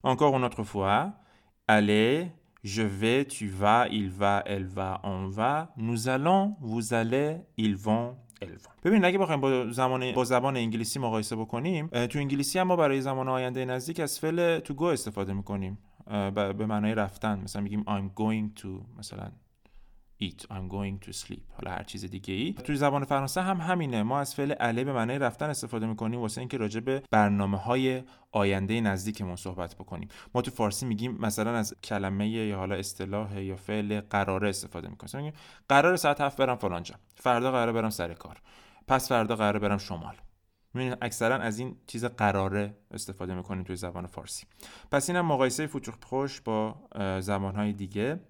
Encore 0.02 0.36
une 0.36 0.44
autre 0.44 0.62
fois. 0.62 1.12
Allez, 1.66 2.30
je 2.64 2.82
vais, 2.82 3.24
tu 3.24 3.48
vas, 3.48 3.86
il 3.88 4.10
va, 4.10 4.42
elle 4.46 4.66
va, 4.66 5.00
on 5.04 5.28
va. 5.28 5.72
Nous 5.76 6.08
allons, 6.08 6.56
vous 6.60 6.94
allez, 6.94 7.40
ils 7.56 7.76
vont. 7.76 8.16
ببینید 8.84 9.04
اگه 9.04 9.18
بخوایم 9.18 9.40
با 9.40 9.70
زمان 9.70 10.12
با 10.12 10.24
زبان 10.24 10.56
انگلیسی 10.56 10.98
مقایسه 10.98 11.36
بکنیم 11.36 11.86
تو 11.86 12.18
انگلیسی 12.18 12.58
هم 12.58 12.66
ما 12.66 12.76
برای 12.76 13.00
زمان 13.00 13.28
آینده 13.28 13.64
نزدیک 13.64 14.00
از 14.00 14.18
فعل 14.18 14.58
تو 14.58 14.74
گو 14.74 14.84
استفاده 14.84 15.32
می‌کنیم 15.32 15.78
به 16.34 16.66
معنای 16.66 16.94
رفتن 16.94 17.40
مثلا 17.40 17.62
میگیم 17.62 17.82
I'm 17.82 18.18
going 18.20 18.60
to 18.62 18.68
مثلا 18.98 19.30
eat 20.28 20.42
I'm 20.42 20.72
going 20.72 21.06
to 21.06 21.12
sleep. 21.12 21.40
حالا 21.56 21.70
هر 21.70 21.82
چیز 21.82 22.04
دیگه 22.04 22.34
ای. 22.34 22.52
توی 22.52 22.76
زبان 22.76 23.04
فرانسه 23.04 23.42
هم 23.42 23.56
همینه. 23.56 24.02
ما 24.02 24.20
از 24.20 24.34
فعل 24.34 24.54
اله 24.60 24.84
به 24.84 24.92
معنای 24.92 25.18
رفتن 25.18 25.50
استفاده 25.50 25.86
می‌کنیم 25.86 26.20
واسه 26.20 26.40
اینکه 26.40 26.56
راجع 26.56 26.80
به 26.80 27.02
برنامه 27.10 27.58
های 27.58 28.02
آینده 28.32 28.80
نزدیکمون 28.80 29.36
صحبت 29.36 29.74
بکنیم. 29.74 30.08
ما 30.34 30.42
تو 30.42 30.50
فارسی 30.50 30.86
میگیم 30.86 31.16
مثلا 31.20 31.56
از 31.56 31.74
کلمه 31.84 32.28
یا 32.28 32.56
حالا 32.56 32.74
اصطلاح 32.74 33.42
یا 33.42 33.56
فعل 33.56 34.00
قراره 34.00 34.48
استفاده 34.48 34.88
می‌کنیم. 34.88 35.24
میگیم 35.24 35.40
قرار 35.68 35.96
ساعت 35.96 36.20
هفت 36.20 36.36
برم 36.36 36.56
فلانجا 36.56 36.94
فردا 37.14 37.52
قراره 37.52 37.72
برم 37.72 37.90
سر 37.90 38.14
کار. 38.14 38.42
پس 38.88 39.08
فردا 39.08 39.36
قراره 39.36 39.58
برم 39.58 39.78
شمال. 39.78 40.14
می‌بینید 40.74 40.98
اکثرا 41.02 41.36
از 41.36 41.58
این 41.58 41.76
چیز 41.86 42.04
قراره 42.04 42.76
استفاده 42.90 43.34
می‌کنیم 43.34 43.64
توی 43.64 43.76
زبان 43.76 44.06
فارسی. 44.06 44.46
پس 44.90 45.10
اینم 45.10 45.26
مقایسه 45.26 45.66
فوتور 45.66 45.94
پروش 46.00 46.40
با 46.40 46.76
زبانهای 47.20 47.72
دیگه. 47.72 48.20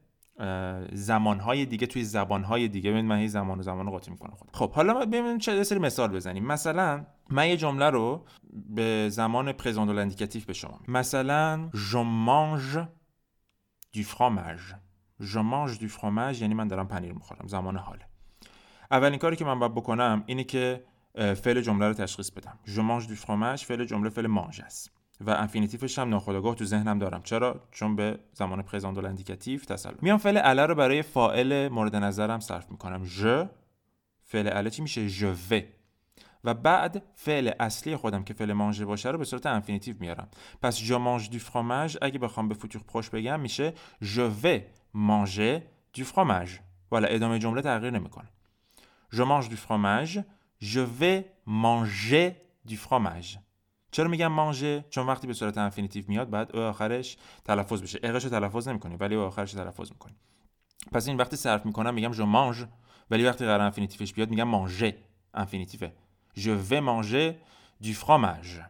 زمانهای 0.93 1.67
دیگه 1.67 1.87
توی 1.87 2.05
زبانهای 2.05 2.69
دیگه. 2.69 2.90
ببین 2.90 3.06
من 3.06 3.19
هی 3.19 3.29
زمان 3.29 3.58
و 3.58 3.62
زمان 3.62 3.87
رو 3.87 3.93
قاطی 3.93 4.11
می‌کنم 4.11 4.34
خود 4.34 4.50
خب 4.52 4.73
حالا 4.73 4.94
ببینیم 4.94 5.38
چه 5.38 5.64
سری 5.64 5.79
مثال 5.79 6.12
بزنیم. 6.12 6.44
مثلا 6.44 7.06
من 7.30 7.49
یه 7.49 7.57
جمله 7.57 7.90
رو 7.90 8.26
به 8.52 9.09
زمان 9.09 9.52
présent 9.52 9.87
de 9.87 9.99
l'indicatif 9.99 10.42
به 10.47 10.52
شما 10.52 10.80
مثلا 10.88 11.71
je 11.73 12.02
mange 12.26 12.78
du 13.97 14.02
fromage 14.02 14.75
je 15.21 15.38
mange 15.38 15.78
du 15.78 15.88
fromage 15.88 16.40
یعنی 16.40 16.54
من 16.54 16.68
دارم 16.68 16.88
پنیر 16.88 17.12
می‌خورم. 17.12 17.47
زمان 17.47 17.76
حاله 17.76 18.07
اولین 18.90 19.18
کاری 19.18 19.37
که 19.37 19.45
من 19.45 19.59
باید 19.59 19.75
بکنم 19.75 20.25
اینه 20.26 20.45
که 20.45 20.85
فعل 21.14 21.61
جمله 21.61 21.88
رو 21.88 21.95
تشخیص 21.95 22.30
بدم. 22.30 22.59
Je 22.66 22.80
mange 22.80 23.07
du 23.09 23.16
fromage 23.26 23.64
فعل 23.64 23.85
جمله 23.85 24.11
فعل 24.11 24.26
manger 24.26 24.61
است. 24.61 25.01
و 25.21 25.31
infinitif 25.31 25.86
ش 25.86 25.99
هم 25.99 26.09
ناخودآگاه 26.09 26.54
تو 26.54 26.64
ذهنم 26.64 26.99
دارم. 26.99 27.23
چرا؟ 27.23 27.69
چون 27.71 27.97
به 27.97 28.19
زمان 28.33 28.62
présent 28.62 28.95
de 28.95 29.07
l'indicatif 29.07 29.61
تسلط. 29.61 30.02
میام 30.02 30.19
فعل 30.19 30.40
aller 30.45 30.66
رو 30.66 30.75
برای 30.75 31.02
فاعل 31.02 31.69
مورد 31.69 31.97
نظرم 31.97 32.40
صرف 32.40 32.71
می‌کنم. 32.71 33.04
Je. 33.04 33.26
فعل 34.25 34.49
aller 34.52 34.71
چی 34.71 34.83
میشه؟ 34.83 35.09
ژ 35.09 35.23
و. 35.25 35.61
بعد 36.54 37.02
فعل 37.14 37.50
اصلی 37.61 37.97
خودم 37.97 38.25
که 38.25 38.35
فعل 38.35 38.52
manger 38.52 38.83
باشه 38.83 39.11
رو 39.11 39.19
به 39.19 39.25
صورت 39.25 39.47
infinitif 39.47 39.97
میارم. 40.00 40.28
پس 40.62 40.78
je 40.78 40.92
mange 40.92 41.28
du 41.31 41.38
fromage 41.38 41.97
اگه 42.02 42.19
بخوام 42.19 42.49
به 42.49 42.54
futur 42.54 42.83
proche 42.83 43.11
بگم 43.11 43.40
میشه 43.40 43.73
je 44.02 44.19
vais 44.19 44.59
manger 44.95 45.40
du 45.95 46.04
fromage 46.04 46.59
voilà 46.90 47.09
ادامه 47.09 47.38
جمله 47.38 47.62
تغییر 47.62 47.92
نمی‌کنه. 47.92 48.28
Je 49.12 49.21
mange 49.21 49.49
du 49.49 49.57
fromage, 49.57 50.19
je 50.61 50.76
vais 50.76 51.23
manger 51.47 52.14
du 52.69 52.76
fromage 52.76 53.37
چرا 53.92 54.08
میگم 54.08 54.26
manger؟ 54.26 54.85
چون 54.90 55.06
وقتی 55.06 55.26
به 55.26 55.34
صورت 55.34 55.58
infinitif 55.59 56.04
میاد 56.08 56.30
بعد 56.30 56.56
é 56.57 56.62
آخرش 56.62 57.16
تلفظ 57.44 57.82
بشه. 57.82 57.99
اقش 58.02 58.22
تلفظ 58.22 58.68
نمی‌کنی 58.68 58.96
ولی 58.96 59.14
é 59.14 59.23
آخرش 59.22 59.52
تلفظ 59.52 59.92
می‌کنی. 59.92 60.14
پس 60.92 61.08
این 61.08 61.16
وقتی 61.16 61.37
صرف 61.37 61.66
می‌کنم 61.66 61.94
میگم 61.94 62.11
je 62.11 62.26
mange 62.26 62.64
ولی 63.11 63.25
وقتی 63.25 63.44
قرار 63.44 63.61
infinitif 63.61 64.03
ش 64.03 64.12
بیاد 64.12 64.30
میگم 64.30 64.44
manger، 64.45 64.97
infinitif 65.35 65.87
ه 65.87 65.92
je 66.37 66.50
vais 66.68 66.80
manger 66.80 67.28
du 67.82 67.92
fromage. 67.94 68.62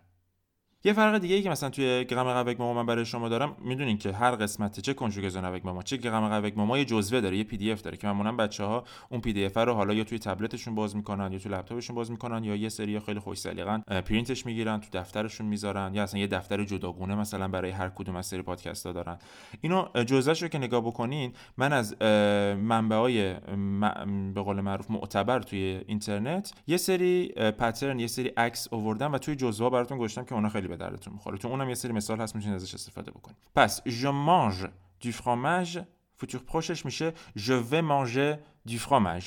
یه 0.84 0.92
فرق 0.92 1.18
دیگه 1.18 1.34
ای 1.34 1.42
که 1.42 1.50
مثلا 1.50 1.70
توی 1.70 2.04
Grammaire 2.04 2.36
avec 2.36 2.60
Momo 2.60 2.82
من 2.82 2.86
برای 2.86 3.04
شما 3.04 3.28
دارم 3.28 3.56
می‌دونین 3.58 3.98
که 3.98 4.12
هر 4.12 4.30
قسمت 4.30 4.80
چه 4.80 4.94
Conjugaison 4.94 5.44
avec 5.44 5.64
Momo 5.64 5.82
چه 5.82 5.96
Grammaire 5.96 6.32
avec 6.32 6.58
Momo 6.58 6.78
یه 6.78 6.84
جزوه 6.84 7.20
داره 7.20 7.36
یه 7.36 7.44
پی 7.44 7.56
دی 7.56 7.72
اف 7.72 7.82
داره 7.82 7.96
که 7.96 8.06
معمولا 8.06 8.32
بچه 8.32 8.64
ها 8.64 8.84
اون 9.08 9.20
پی 9.20 9.32
دی 9.32 9.44
اف 9.44 9.56
رو 9.56 9.74
حالا 9.74 9.94
یا 9.94 10.04
توی 10.04 10.18
تبلتشون 10.18 10.74
باز 10.74 10.96
می‌کنن 10.96 11.32
یا 11.32 11.38
توی 11.38 11.52
لپتاپشون 11.52 11.96
باز 11.96 12.10
می‌کنن 12.10 12.44
یا 12.44 12.56
یه 12.56 12.68
سری 12.68 13.00
خیلی 13.00 13.20
خوش 13.20 13.38
سلیقن 13.38 13.80
پرینتش 13.80 14.46
می‌گیرن 14.46 14.80
تو 14.80 14.98
دفترشون 14.98 15.46
می‌ذارن 15.46 15.94
یا 15.94 16.02
اصلا 16.02 16.20
یه 16.20 16.26
دفتر 16.26 16.64
جداگونه 16.64 17.14
مثلا 17.14 17.48
برای 17.48 17.70
هر 17.70 17.88
کدوم 17.88 18.16
از 18.16 18.26
سری 18.26 18.42
پادکست 18.42 18.86
ها 18.86 18.92
دارن. 18.92 19.18
اینو 19.60 19.86
جزوهش 20.06 20.42
رو 20.42 20.48
که 20.48 20.58
نگاه 20.58 20.80
بکنین 20.80 21.32
من 21.56 21.72
از 21.72 22.02
منبع 22.62 22.96
های 22.96 23.34
به 24.34 24.42
قول 24.42 24.60
معروف 24.60 24.90
معتبر 24.90 25.40
توی 25.40 25.80
اینترنت 25.86 26.52
یه 26.66 26.76
سری 26.76 27.28
پترن 27.28 28.00
یه 28.00 28.06
سری 28.06 28.28
عکس 28.28 28.68
آوردم 28.72 29.12
و 29.12 29.18
توی 29.18 29.36
جزوه 29.36 29.70
براتون 29.70 29.98
گذاشتم 29.98 30.24
که 30.24 30.34
اونا 30.34 30.48
خیلی 30.48 30.71
به 30.72 30.76
دردتون 30.76 31.12
می‌خوره. 31.12 31.38
تو 31.38 31.48
اونم 31.48 31.68
یه 31.68 31.74
سری 31.74 31.92
مثال 31.92 32.20
هست 32.20 32.34
می‌تونید 32.34 32.56
ازش 32.56 32.74
استفاده 32.74 33.10
بکنید. 33.10 33.36
پس 33.54 33.80
je 33.80 34.12
mange 34.28 34.68
du 35.04 35.12
fromage 35.12 35.78
فوتور 36.16 36.40
پروشش 36.40 36.84
میشه 36.84 37.12
je 37.38 37.62
vais 37.70 37.82
manger 37.82 38.38
du 38.70 38.78
fromage. 38.78 39.26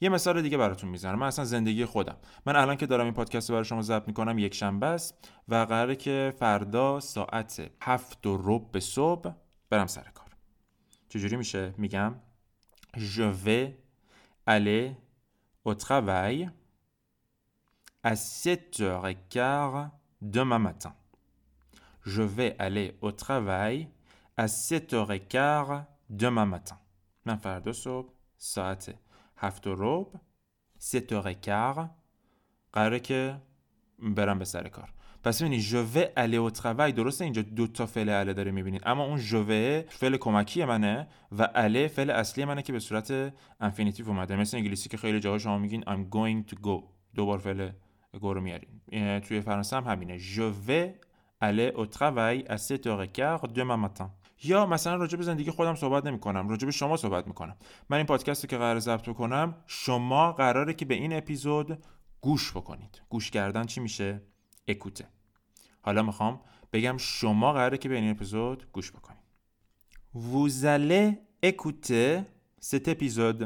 یه 0.00 0.08
مثال 0.08 0.42
دیگه 0.42 0.56
براتون 0.58 0.90
می‌زنم 0.90 1.18
من 1.18 1.26
اصلا 1.26 1.44
زندگی 1.44 1.84
خودم. 1.84 2.16
من 2.46 2.56
الان 2.56 2.76
که 2.76 2.86
دارم 2.86 3.04
این 3.04 3.14
پادکست 3.14 3.50
رو 3.50 3.54
برای 3.54 3.64
شما 3.64 3.82
ضبط 3.82 4.08
می‌کنم 4.08 4.38
یک 4.38 4.54
شنبه 4.54 4.86
است 4.86 5.28
و 5.48 5.54
قراره 5.54 5.96
که 5.96 6.34
فردا 6.38 7.00
ساعت 7.00 7.70
هفت 7.82 8.26
و 8.26 8.40
رب 8.42 8.72
به 8.72 8.80
صبح 8.80 9.30
برم 9.70 9.86
سر 9.86 10.10
کار. 10.14 10.36
چجوری 11.08 11.36
میشه؟ 11.36 11.74
میگم 11.78 12.14
je 12.96 13.46
vais 13.46 13.68
aller 14.50 14.94
au 15.68 15.74
travail 15.74 16.50
à 18.06 18.14
7h15 18.14 20.03
demain 20.24 20.58
matin. 20.58 20.94
Je 22.04 22.22
vais 22.22 22.56
aller 22.58 22.96
au 23.00 23.12
travail 23.12 23.88
à 24.36 24.46
7h15 24.46 25.84
demain 26.10 26.46
matin. 26.46 26.76
من 27.26 27.36
فردا 27.36 27.72
صبح 27.72 28.08
ساعت 28.36 28.94
هفت 29.36 29.66
و 29.66 29.74
ربع 29.78 30.18
7h15 30.80 31.88
قراره 32.72 33.00
که 33.00 33.40
برم 33.98 34.38
به 34.38 34.44
سر 34.44 34.68
کار 34.68 34.94
پس 35.24 35.42
ببینید 35.42 35.60
ژوه 35.60 36.04
الی 36.16 36.36
او 36.36 36.50
travail 36.50 36.92
درسته 36.92 37.24
اینجا 37.24 37.42
دو 37.42 37.66
تا 37.66 37.86
فعل 37.86 38.08
اله 38.08 38.32
داره 38.32 38.50
می‌بینید 38.50 38.82
اما 38.86 39.04
اون 39.04 39.18
ژوه 39.18 39.84
فعل 39.88 40.16
کمکی 40.16 40.64
منه 40.64 41.08
و 41.38 41.48
اله 41.54 41.88
فعل 41.88 42.10
اصلی 42.10 42.44
منه 42.44 42.62
که 42.62 42.72
به 42.72 42.78
صورت 42.78 43.34
انفینیتیو 43.60 44.08
اومده 44.08 44.36
مثل 44.36 44.56
انگلیسی 44.56 44.88
که 44.88 44.96
خیلی 44.96 45.20
جاها 45.20 45.38
شما 45.38 45.58
میگین 45.58 45.82
I'm 45.82 46.14
going 46.14 46.52
to 46.52 46.56
go. 46.56 46.82
دوبار 47.14 47.38
فعل 47.38 47.70
گو 48.20 48.34
رو 48.34 48.40
میارین 48.40 49.20
توی 49.20 49.40
فرانسه 49.40 49.76
هم 49.76 49.84
همینه. 49.84 50.18
ژوه 50.18 50.94
الی 51.40 51.66
او 51.66 51.84
à 51.84 52.56
7h15 52.56 53.46
demain 53.54 53.88
matin. 53.88 54.08
یا 54.42 54.66
مثلا 54.66 54.96
راجع 54.96 55.16
به 55.16 55.24
زندگی 55.24 55.50
خودم 55.50 55.74
صحبت 55.74 56.06
نمی 56.06 56.18
کنم 56.18 56.48
راجع 56.48 56.66
به 56.66 56.72
شما 56.72 56.96
صحبت 56.96 57.26
می‌کنم. 57.26 57.56
من 57.88 57.96
این 57.96 58.06
پادکست 58.06 58.44
رو 58.44 58.48
که 58.50 58.56
قرار 58.56 58.78
ضبط 58.78 59.08
کنم 59.08 59.54
شما 59.66 60.32
قراره 60.32 60.74
که 60.74 60.84
به 60.84 60.94
این 60.94 61.12
اپیزود 61.12 61.84
گوش 62.20 62.50
بکنید. 62.50 63.02
گوش 63.08 63.30
کردن 63.30 63.64
چی 63.64 63.80
میشه؟ 63.80 64.22
écouter 64.68 65.08
حالا 65.82 66.02
می‌خوام 66.02 66.40
بگم 66.72 66.96
شما 66.98 67.52
قراره 67.52 67.78
که 67.78 67.88
به 67.88 67.94
این 67.94 68.10
اپیزود 68.10 68.66
گوش 68.72 68.92
بکنید. 68.92 69.24
Vous 70.14 70.64
allez 70.64 71.06
écouter 71.50 72.24
cet 72.60 72.88
épisode. 72.88 73.42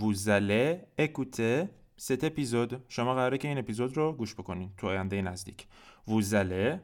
Vous 0.00 0.28
allez 0.28 0.68
écouter 1.06 1.68
cet 1.98 2.24
épisode 2.24 2.74
شما 2.88 3.14
قراره 3.14 3.38
که 3.38 3.48
این 3.48 3.58
اپیزود 3.58 3.96
رو 3.96 4.12
گوش 4.12 4.34
بکنید 4.34 4.70
تو 4.76 4.86
آینده 4.86 5.22
نزدیک. 5.22 5.66
allez 6.08 6.78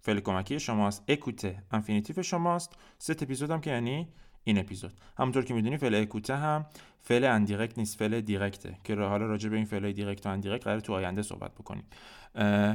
فعل 0.00 0.20
کمکی 0.20 0.60
شماست. 0.60 1.04
écouter 1.08 1.62
infinitif 1.70 2.22
شماست. 2.22 2.72
cet 2.98 3.22
épisode 3.22 3.50
هم 3.50 3.60
که 3.60 3.70
یعنی 3.70 4.08
این 4.48 4.58
اپیزود. 4.58 4.92
همونطور 5.18 5.44
که 5.44 5.54
می‌دونی 5.54 5.76
فعل 5.76 5.94
écouter 5.94 6.36
هم 6.36 6.66
فعل 7.00 7.24
indirect 7.24 7.78
نیست 7.78 7.98
فعل 7.98 8.20
direct 8.20 8.68
ه 8.68 8.76
که 8.84 8.94
حالا 8.94 9.26
راجع 9.26 9.48
به 9.48 9.56
این 9.56 9.64
فعل 9.64 9.92
direct 9.92 10.26
و 10.26 10.28
indirect 10.28 10.64
قرار 10.64 10.80
تو 10.80 10.92
آینده 10.92 11.22
صحبت 11.22 11.54
بکنیم. 11.54 11.84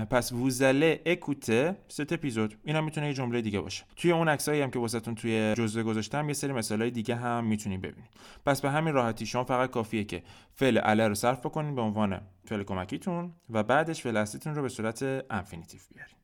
پس 0.05 0.31
vous 0.31 0.62
allez 0.62 1.01
écouter 1.05 1.75
cet 1.87 2.13
épisode. 2.13 2.55
این 2.63 2.75
هم 2.75 2.83
می‌تونه 2.83 3.07
یه 3.07 3.13
جمله 3.13 3.41
دیگه 3.41 3.59
باشه. 3.59 3.83
توی 3.95 4.11
اون 4.11 4.27
عکسایی 4.27 4.61
هم 4.61 4.71
که 4.71 4.79
واسهتون 4.79 5.15
توی 5.15 5.53
جزوه 5.57 5.83
گذاشتم 5.83 6.27
یه 6.27 6.33
سری 6.33 6.51
مثالای 6.51 6.91
دیگه 6.91 7.15
هم 7.15 7.45
می‌تونید 7.45 7.81
ببینید 7.81 8.09
پس 8.45 8.61
به 8.61 8.71
همین 8.71 8.93
راحتی 8.93 9.25
شما 9.25 9.43
فقط 9.43 9.69
کافیه 9.69 10.03
که 10.03 10.23
فعل 10.53 10.79
aller 10.83 11.07
رو 11.07 11.15
صرف 11.15 11.39
بکنید 11.39 11.75
به 11.75 11.81
عنوان 11.81 12.21
فعل 12.45 12.63
کمکیتون 12.63 13.33
و 13.49 13.63
بعدش 13.63 14.01
فعل 14.01 14.17
اصلیتون 14.17 14.55
رو 14.55 14.61
به 14.61 14.69
صورت 14.69 15.03
infinitif 15.29 15.79
بیارید 15.95 16.22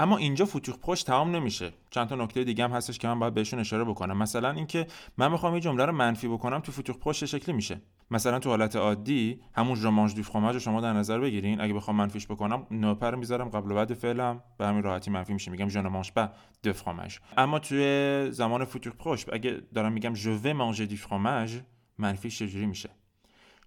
اما 0.00 0.16
اینجا 0.16 0.44
futur 0.44 0.78
proche 0.78 1.06
تمام 1.06 1.36
نمیشه. 1.36 1.72
چند 1.90 2.08
تا 2.08 2.16
نکته 2.16 2.44
دیگه 2.44 2.64
هم 2.64 2.72
هستش 2.72 2.98
که 2.98 3.08
من 3.08 3.18
باید 3.18 3.34
بهشون 3.34 3.60
اشاره 3.60 3.84
بکنم. 3.84 4.18
مثلا 4.18 4.50
اینکه 4.50 4.86
من 5.18 5.32
می‌خوام 5.32 5.54
یه 5.54 5.60
جمله 5.60 5.84
رو 5.84 5.92
منفی 5.92 6.28
بکنم 6.28 6.60
تو 6.60 6.72
فتوخ 6.72 6.96
پشت 6.96 7.24
شکلی 7.24 7.54
میشه؟ 7.54 7.80
مثلا 8.10 8.38
تو 8.38 8.50
حالت 8.50 8.76
عادی 8.76 9.40
همون 9.54 9.76
ژمانج 9.76 10.14
دو 10.14 10.22
فرماژ 10.22 10.54
رو 10.54 10.60
شما 10.60 10.80
در 10.80 10.92
نظر 10.92 11.18
بگیرین. 11.18 11.60
اگه 11.60 11.74
بخوام 11.74 11.96
منفیش 11.96 12.26
بکنم 12.26 12.66
نوپر 12.70 13.14
می‌ذارم 13.14 13.48
قبل 13.48 13.70
و 13.70 13.74
بعد 13.74 13.94
فعلم. 13.94 14.42
به 14.58 14.66
همین 14.66 14.82
راحتی 14.82 15.10
منفی 15.10 15.32
میشه. 15.32 15.50
میگم 15.50 15.68
ژن 15.68 15.86
مانژ 15.86 16.10
با 16.10 16.28
دو 16.62 16.72
فرماژ 16.72 17.18
اما 17.36 17.58
توی 17.58 18.28
زمان 18.30 18.64
فتوخ 18.64 18.92
پشت 18.94 19.32
اگه 19.32 19.62
دارم 19.74 19.92
میگم 19.92 20.12
جو 20.12 20.38
و 20.44 20.54
مانژ 20.54 20.80
دو 20.80 20.96
فرماژ 20.96 21.58
منفیش 21.98 22.38
چجوری 22.38 22.66
میشه؟ 22.66 22.90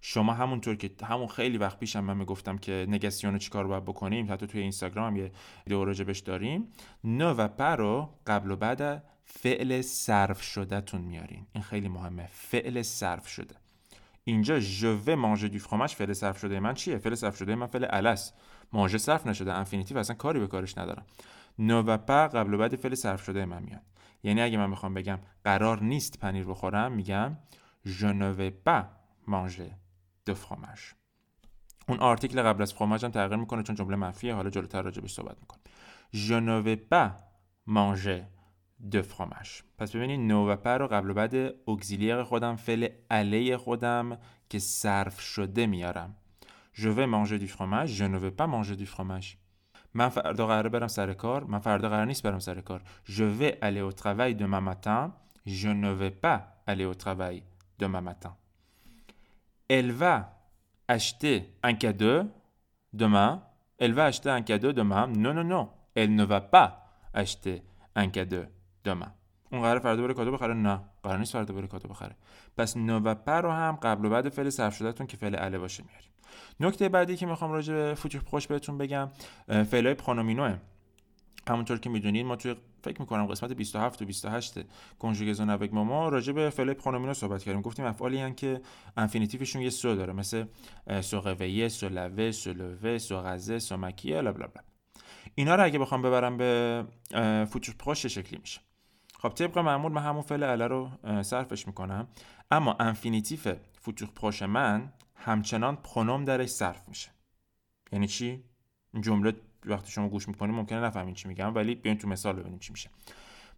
شما 0.06 0.32
همونطور 0.32 0.76
که 0.76 0.90
همون 1.04 1.26
خیلی 1.26 1.58
وقت 1.58 1.78
پیشم 1.78 2.00
من 2.00 2.16
می‌گفتم 2.16 2.58
که 2.58 2.86
نگاسیون 2.88 3.32
رو 3.32 3.38
چیکار 3.38 3.66
باید 3.66 3.84
بکنیم 3.84 4.32
حتی 4.32 4.46
توی 4.46 4.60
اینستاگرام 4.60 5.16
یه 5.16 5.32
ویدیو 5.66 5.84
راجبش 5.84 6.18
داریم. 6.18 6.68
ne 7.04 7.34
و 7.34 7.48
pas 7.48 7.76
رو 7.76 8.10
قبل 8.26 8.50
و 8.50 8.56
بعد 8.56 9.04
فعل 9.24 9.82
صرف 9.82 10.42
شده 10.42 10.80
تون 10.80 11.00
میارین. 11.00 11.46
این 11.52 11.64
خیلی 11.64 11.88
مهمه. 11.88 12.28
فعل 12.32 12.82
صرف 12.82 13.28
شده. 13.28 13.54
اینجا 14.24 14.60
je 14.60 15.16
vais 15.16 15.27
manger 15.27 15.44
du 15.44 15.58
fromage 15.58 15.94
فعل 15.94 16.12
صرف 16.12 16.38
شده 16.38 16.60
من 16.60 16.74
چیه؟ 16.74 16.98
فعل 16.98 17.14
صرف 17.14 17.36
شده 17.36 17.54
من 17.54 17.66
فعل 17.66 17.86
الس 17.90 18.32
مانژ 18.72 18.96
صرف 18.96 19.26
نشده 19.26 19.52
infinitif 19.52 19.98
اصلا 19.98 20.16
کاری 20.16 20.40
به 20.40 20.46
کارش 20.46 20.78
ندارم. 20.78 21.06
ne 21.58 21.82
و 21.82 21.96
pas 21.96 22.26
قبل 22.26 22.54
و 22.54 22.58
بعد 22.58 22.76
فعل 22.76 22.94
صرف 22.94 23.22
شده 23.22 23.44
من 23.44 23.62
میاد. 23.62 23.82
یعنی 24.22 24.42
اگه 24.42 24.58
من 24.58 24.70
می‌خوام 24.70 24.94
بگم 24.94 25.18
قرار 25.44 25.82
نیست 25.82 26.18
پنیر 26.18 26.44
بخورم 26.44 26.92
میگم 26.92 27.36
je 27.86 28.10
ne 28.20 28.38
vais 28.38 28.68
pas 28.68 28.84
manger 29.28 29.83
de 30.26 30.34
fromage 30.34 30.80
اون 31.88 31.98
article 31.98 32.42
قبل 32.42 32.62
از 32.62 32.74
fromage 32.74 33.04
هم 33.04 33.10
تغییر 33.10 33.36
می‌کنه 33.36 33.62
چون 33.62 33.74
جمله 33.76 33.96
منفیه. 33.96 34.34
حالا 34.34 34.50
جلوتر 34.50 34.82
راجبش 34.82 35.12
صحبت 35.12 35.36
می‌کنیم. 35.40 35.64
Je 36.14 36.40
ne 36.46 36.56
vais 36.66 36.78
pas 36.92 37.08
manger 37.66 38.22
de 38.92 39.02
fromage. 39.02 39.62
پس 39.78 39.96
ببینید 39.96 40.20
نو 40.20 40.46
و 40.46 40.68
رو 40.68 40.86
قبل 40.86 41.10
و 41.10 41.14
بعد 41.14 41.34
اگزیلیر 41.68 42.22
خودم 42.22 42.56
فعل 42.56 42.88
علیه 43.10 43.56
خودم 43.56 44.18
که 44.48 44.58
صرف 44.58 45.20
شده 45.20 45.66
میارم. 45.66 46.16
Je 46.74 46.88
vais 46.96 47.06
manger 47.06 47.38
du 47.40 47.48
fromage. 47.48 47.90
Je 47.98 48.04
ne 48.04 48.18
vais 48.18 48.34
pas 48.40 48.46
manger 48.46 48.76
du 48.76 48.86
fromage. 48.86 49.36
من 49.94 50.08
فردا 50.08 50.46
قراره 50.46 50.68
برم 50.68 50.88
سر 50.88 51.14
کار. 51.14 51.44
من 51.44 51.58
فردا 51.58 51.88
قرار 51.88 52.06
نیست 52.06 52.22
برم 52.22 52.38
سر 52.38 52.60
کار. 52.60 52.82
Je 53.06 53.24
vais 53.40 53.58
aller 53.60 53.82
au 53.90 53.92
travail 54.02 54.34
demain 54.34 54.60
matin. 54.60 55.12
Je 55.46 55.68
ne 55.68 55.92
vais 56.00 56.14
pas 56.24 56.38
aller 56.66 56.84
au 56.84 56.94
travail 56.94 57.42
demain 57.82 58.00
matin. 58.00 58.43
Elle 59.74 59.92
va 60.02 60.16
acheter 60.96 61.36
un 61.68 61.74
cadeau 61.82 62.16
demain. 63.02 63.30
Elle 63.82 63.94
va 63.98 64.04
acheter 64.10 64.30
un 64.38 64.42
cadeau 64.48 64.70
demain. 64.80 65.04
Non, 65.24 65.32
non, 65.38 65.46
non. 65.54 65.64
Elle 66.00 66.12
ne 66.20 66.24
va 66.32 66.40
pas 66.54 66.68
acheter 67.22 67.56
un 68.02 68.08
cadeau 68.16 68.44
demain. 68.84 69.12
اون 69.52 69.62
قرار 69.62 69.78
فردا 69.78 70.02
بره 70.02 70.14
کادو 70.14 70.32
بخره 70.32 70.54
نه 70.54 70.80
قرار 71.02 71.18
نیست 71.18 71.32
فردا 71.32 71.54
بره 71.54 71.66
کادو 71.66 71.88
بخره 71.88 72.16
پس 72.56 72.76
نو 72.76 73.00
و 73.00 73.14
پر 73.14 73.40
رو 73.40 73.50
هم 73.50 73.76
قبل 73.76 74.04
و 74.04 74.10
بعد 74.10 74.28
فعل 74.28 74.50
صرف 74.50 74.76
شدهتون 74.76 75.06
که 75.06 75.16
فعل 75.16 75.34
اله 75.38 75.58
باشه 75.58 75.84
میاریم 75.88 76.10
نکته 76.60 76.88
بعدی 76.88 77.16
که 77.16 77.26
می‌خوام 77.26 77.52
راجع 77.52 77.74
به 77.74 77.94
فوتور 77.94 78.20
خوش 78.26 78.46
بهتون 78.46 78.78
بگم 78.78 79.08
فعلای 79.46 79.94
پرونومینوه 79.94 80.58
همونطور 81.48 81.78
که 81.78 81.90
می‌دونید 81.90 82.26
ما 82.26 82.36
توی 82.36 82.54
فکر 82.84 83.00
می‌کنم 83.00 83.26
قسمت 83.26 83.52
27 83.52 84.02
و 84.02 84.04
28 84.04 84.54
کنجوگزون 84.98 85.50
اوک 85.50 85.74
ما 85.74 86.08
راجع 86.08 86.32
به 86.32 86.50
فعل 86.50 86.72
پرونومینو 86.72 87.14
صحبت 87.14 87.42
کردیم. 87.42 87.60
گفتیم 87.62 87.84
افعالی 87.84 88.18
هن 88.18 88.34
که 88.34 88.60
infinitif 88.96 89.42
شون 89.42 89.62
یه 89.62 89.70
se 89.70 89.94
داره 89.94 90.12
مثل 90.12 90.44
se 91.00 91.20
réveiller 91.20 91.68
se 91.68 91.88
lever 91.88 92.30
se 92.30 92.52
laver 92.52 92.98
se 92.98 93.16
raser 93.16 93.58
se 93.58 93.76
maquiller 93.76 94.20
bla 94.20 94.32
bla 94.32 94.46
bla. 94.46 94.62
اینا 95.34 95.54
رو 95.54 95.64
اگه 95.64 95.78
بخوام 95.78 96.02
ببرم 96.02 96.36
به 96.36 96.84
futur 97.50 97.74
proche 97.78 97.97
چه 97.97 98.06
شکلی 98.06 98.38
میشه؟ 98.38 98.60
خب 99.18 99.28
طبق 99.28 99.58
معمول 99.58 99.92
من 99.92 100.02
همون 100.02 100.22
فعل 100.22 100.42
aller 100.42 100.66
رو 100.66 100.90
صرفش 101.22 101.66
می‌کنم. 101.66 102.08
اما 102.50 102.76
infinitif 102.80 103.48
futur 103.80 104.08
proche 104.08 104.42
من 104.42 104.92
همچنان 105.16 105.76
pronom 105.76 106.24
درش 106.24 106.48
صرف 106.48 106.88
میشه. 106.88 107.10
یعنی 107.92 108.08
چی؟ 108.08 108.44
جمله 109.00 109.34
وقتی 109.66 109.92
شما 109.92 110.08
گوش 110.08 110.28
می‌کنید 110.28 110.54
ممکنه 110.54 110.80
نفهمین 110.80 111.14
چی 111.14 111.28
میگم 111.28 111.54
ولی 111.54 111.74
بیاین 111.74 111.98
تو 111.98 112.08
مثال 112.08 112.36
ببینیم 112.36 112.58
چی 112.58 112.72
میشه. 112.72 112.90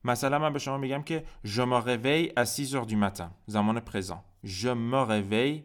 مثلا 0.04 0.38
من 0.38 0.52
به 0.52 0.58
شما 0.58 0.78
میگم 0.78 1.02
که 1.02 1.25
je 1.44 1.48
me 1.48 1.80
réveille 1.86 2.32
à 2.36 2.44
6 2.44 2.75
heures 2.75 2.86
du 2.86 2.94
matin 2.94 3.30
زمان 3.46 3.80
présent 3.80 4.20
je 4.44 4.68
me 4.68 5.02
réveille 5.08 5.64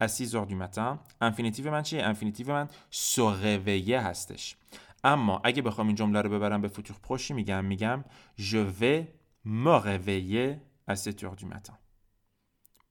à 0.00 0.08
6 0.08 0.34
heures 0.34 0.46
du 0.46 0.54
matin 0.54 0.98
infinitif 1.20 1.70
من 1.70 1.82
چیه؟ 1.82 2.02
infinitif 2.02 2.52
من 2.52 2.68
réveiller 3.16 4.02
هستش. 4.02 4.56
اما 5.04 5.40
اگه 5.44 5.62
بخوام 5.62 5.86
این 5.86 5.96
جمله 5.96 6.20
رو 6.20 6.30
ببرم 6.30 6.60
به 6.60 6.68
futur 6.68 6.96
proche 7.02 7.34
میگم 7.34 7.64
میگم 7.64 8.04
je 8.38 8.80
vais 8.80 9.04
me 9.46 9.78
réveiller 9.84 10.58
à 10.90 10.94
7 10.94 11.22
heures 11.22 11.36
du 11.36 11.46
matin 11.46 11.74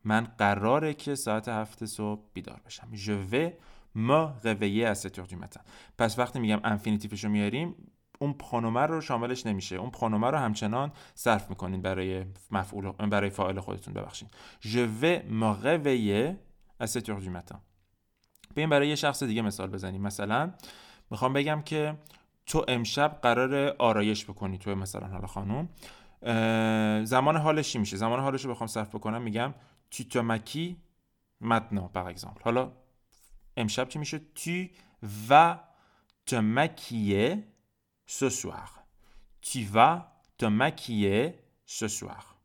من 0.04 0.28
قراره 0.38 0.94
که 0.94 1.16
ساعت 1.16 1.48
هفت 1.48 1.86
صبح 1.86 2.22
بیدار 2.34 2.62
بشم. 2.66 2.88
Je 2.94 3.34
vais 3.34 3.54
réveiller 4.44 4.86
à 4.86 4.96
7 4.96 5.20
heures 5.20 5.28
du 5.28 5.36
matin 5.36 5.62
پس 5.98 6.20
وقتی 6.20 6.40
میگم 6.40 6.60
infinitif 6.64 7.13
ش 7.13 7.24
رو 7.24 7.30
میاریم 7.30 7.76
اون 8.20 8.34
pronom 8.34 8.75
ه 8.75 8.82
رو 8.82 9.02
شاملش 9.02 9.46
نمیشه. 9.46 9.76
اون 9.76 9.90
pronom 9.90 10.24
ه 10.24 10.30
رو 10.30 10.38
همچنان 10.38 10.92
صرف 11.16 11.50
می‌کنین 11.50 11.82
برای 11.82 12.26
مفعول 12.52 12.92
برای 12.92 13.30
فاعل 13.30 13.60
خودتون. 13.60 13.94
ببخشید. 13.94 14.30
Je 14.62 14.88
vais 15.02 15.32
me 15.42 15.64
réveiller 15.64 16.36
à 16.82 16.86
7 16.86 17.10
heures 17.10 17.24
du 17.24 17.30
matin. 17.30 17.58
بیایم 18.56 18.70
برای 18.70 18.88
یه 18.88 18.96
شخص 18.96 19.24
دیگه 19.24 19.42
مثال 19.42 19.70
بزنیم. 19.70 20.02
مثلا 20.02 20.54
می‌خوام 21.12 21.34
بگم 21.34 21.62
که 21.62 21.98
تو 22.46 22.66
امشب 22.68 23.20
قرار 23.22 23.76
آرایش 23.80 24.26
بکنی 24.26 24.58
تو 24.58 24.76
مثلا 24.76 25.08
حالا 25.08 25.28
خانم. 25.28 25.70
زمان 27.06 27.38
حالش 27.38 27.72
چی 27.72 27.80
میشه؟ 27.80 27.98
زمان 27.98 28.20
حالش 28.20 28.46
رو 28.46 28.52
بخوام 28.52 28.68
صرف 28.68 28.96
بکنم. 28.96 29.22
میگم 29.22 29.54
tu 29.94 30.04
te 30.04 30.18
maquilles 30.18 30.76
maintenant 31.44 31.90
par 31.96 32.42
حالا 32.44 32.72
امشب 33.58 33.90
چی 33.90 34.00
میشه؟ 34.00 34.22
Ce 38.08 38.30
soir. 38.30 38.70
Tu 39.42 39.64
vas 39.64 39.96
te 40.38 40.46
maquiller 40.46 41.40
ce 41.66 41.88
soir. 41.88 42.36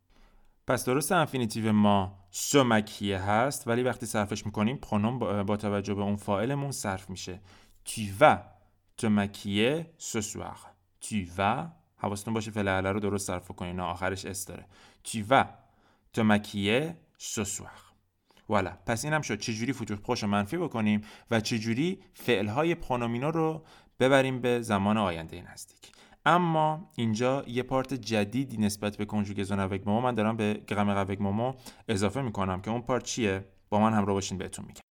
پس 0.67 0.85
درست 0.85 1.11
infinitif 1.11 1.71
ما 1.71 2.27
se 2.31 2.63
maquiller 2.63 3.19
هست 3.19 3.67
ولی 3.67 3.83
وقتی 3.83 4.05
صرفش 4.05 4.45
می‌کنیم 4.45 4.77
pronom 4.77 5.43
با 5.43 5.57
توجه 5.57 5.93
به 5.93 6.01
اون 6.01 6.15
فاعلمون 6.15 6.71
صرف 6.71 7.09
میشه. 7.09 7.41
Te 9.01 9.07
maquiller 9.07 9.85
ce 9.99 10.21
soir. 10.21 10.57
Tu 11.01 11.25
vas 11.37 11.65
حواستون 11.97 12.33
باشه 12.33 12.51
فعل 12.51 12.85
رو 12.85 12.99
درست 12.99 13.27
صرف 13.27 13.47
کنین 13.47 13.79
آخرش 13.79 14.25
s 14.25 14.45
داره. 14.45 14.65
Te 16.13 16.21
maquiller 16.21 16.93
ce 17.19 17.43
soir. 17.43 17.88
Voilà. 18.49 18.77
پس 18.85 19.05
اینم 19.05 19.21
شد 19.21 19.39
چجوری 19.39 19.73
futur 19.73 19.97
proche 19.97 20.23
منفی 20.23 20.57
بکنیم 20.57 21.01
و 21.31 21.39
چجوری 21.39 21.99
فعلهای 22.13 22.75
پرونومینا 22.75 23.29
رو 23.29 23.63
ببریم 23.99 24.41
به 24.41 24.61
زمان 24.61 24.97
آینده 24.97 25.41
نزدیک. 25.51 25.91
اما 26.25 26.89
اینجا 26.95 27.43
یه 27.47 27.63
پارت 27.63 27.93
جدیدی 27.93 28.57
نسبت 28.57 28.97
به 28.97 29.05
کنجوگزون 29.05 29.59
اوک 29.59 29.87
مومو 29.87 30.01
من 30.01 30.15
دارم 30.15 30.37
به 30.37 30.61
گرامر 30.67 30.97
اوک 30.97 31.21
مومو 31.21 31.53
اضافه 31.87 32.21
می‌کنم 32.21 32.61
که 32.61 32.71
اون 32.71 32.81
پارت 32.81 33.03
چیه؟ 33.03 33.45
با 33.69 33.79
من 33.79 33.93
همراه 33.93 34.13
باشین 34.13 34.37
بهتون 34.37 34.65
میگم. 34.65 34.88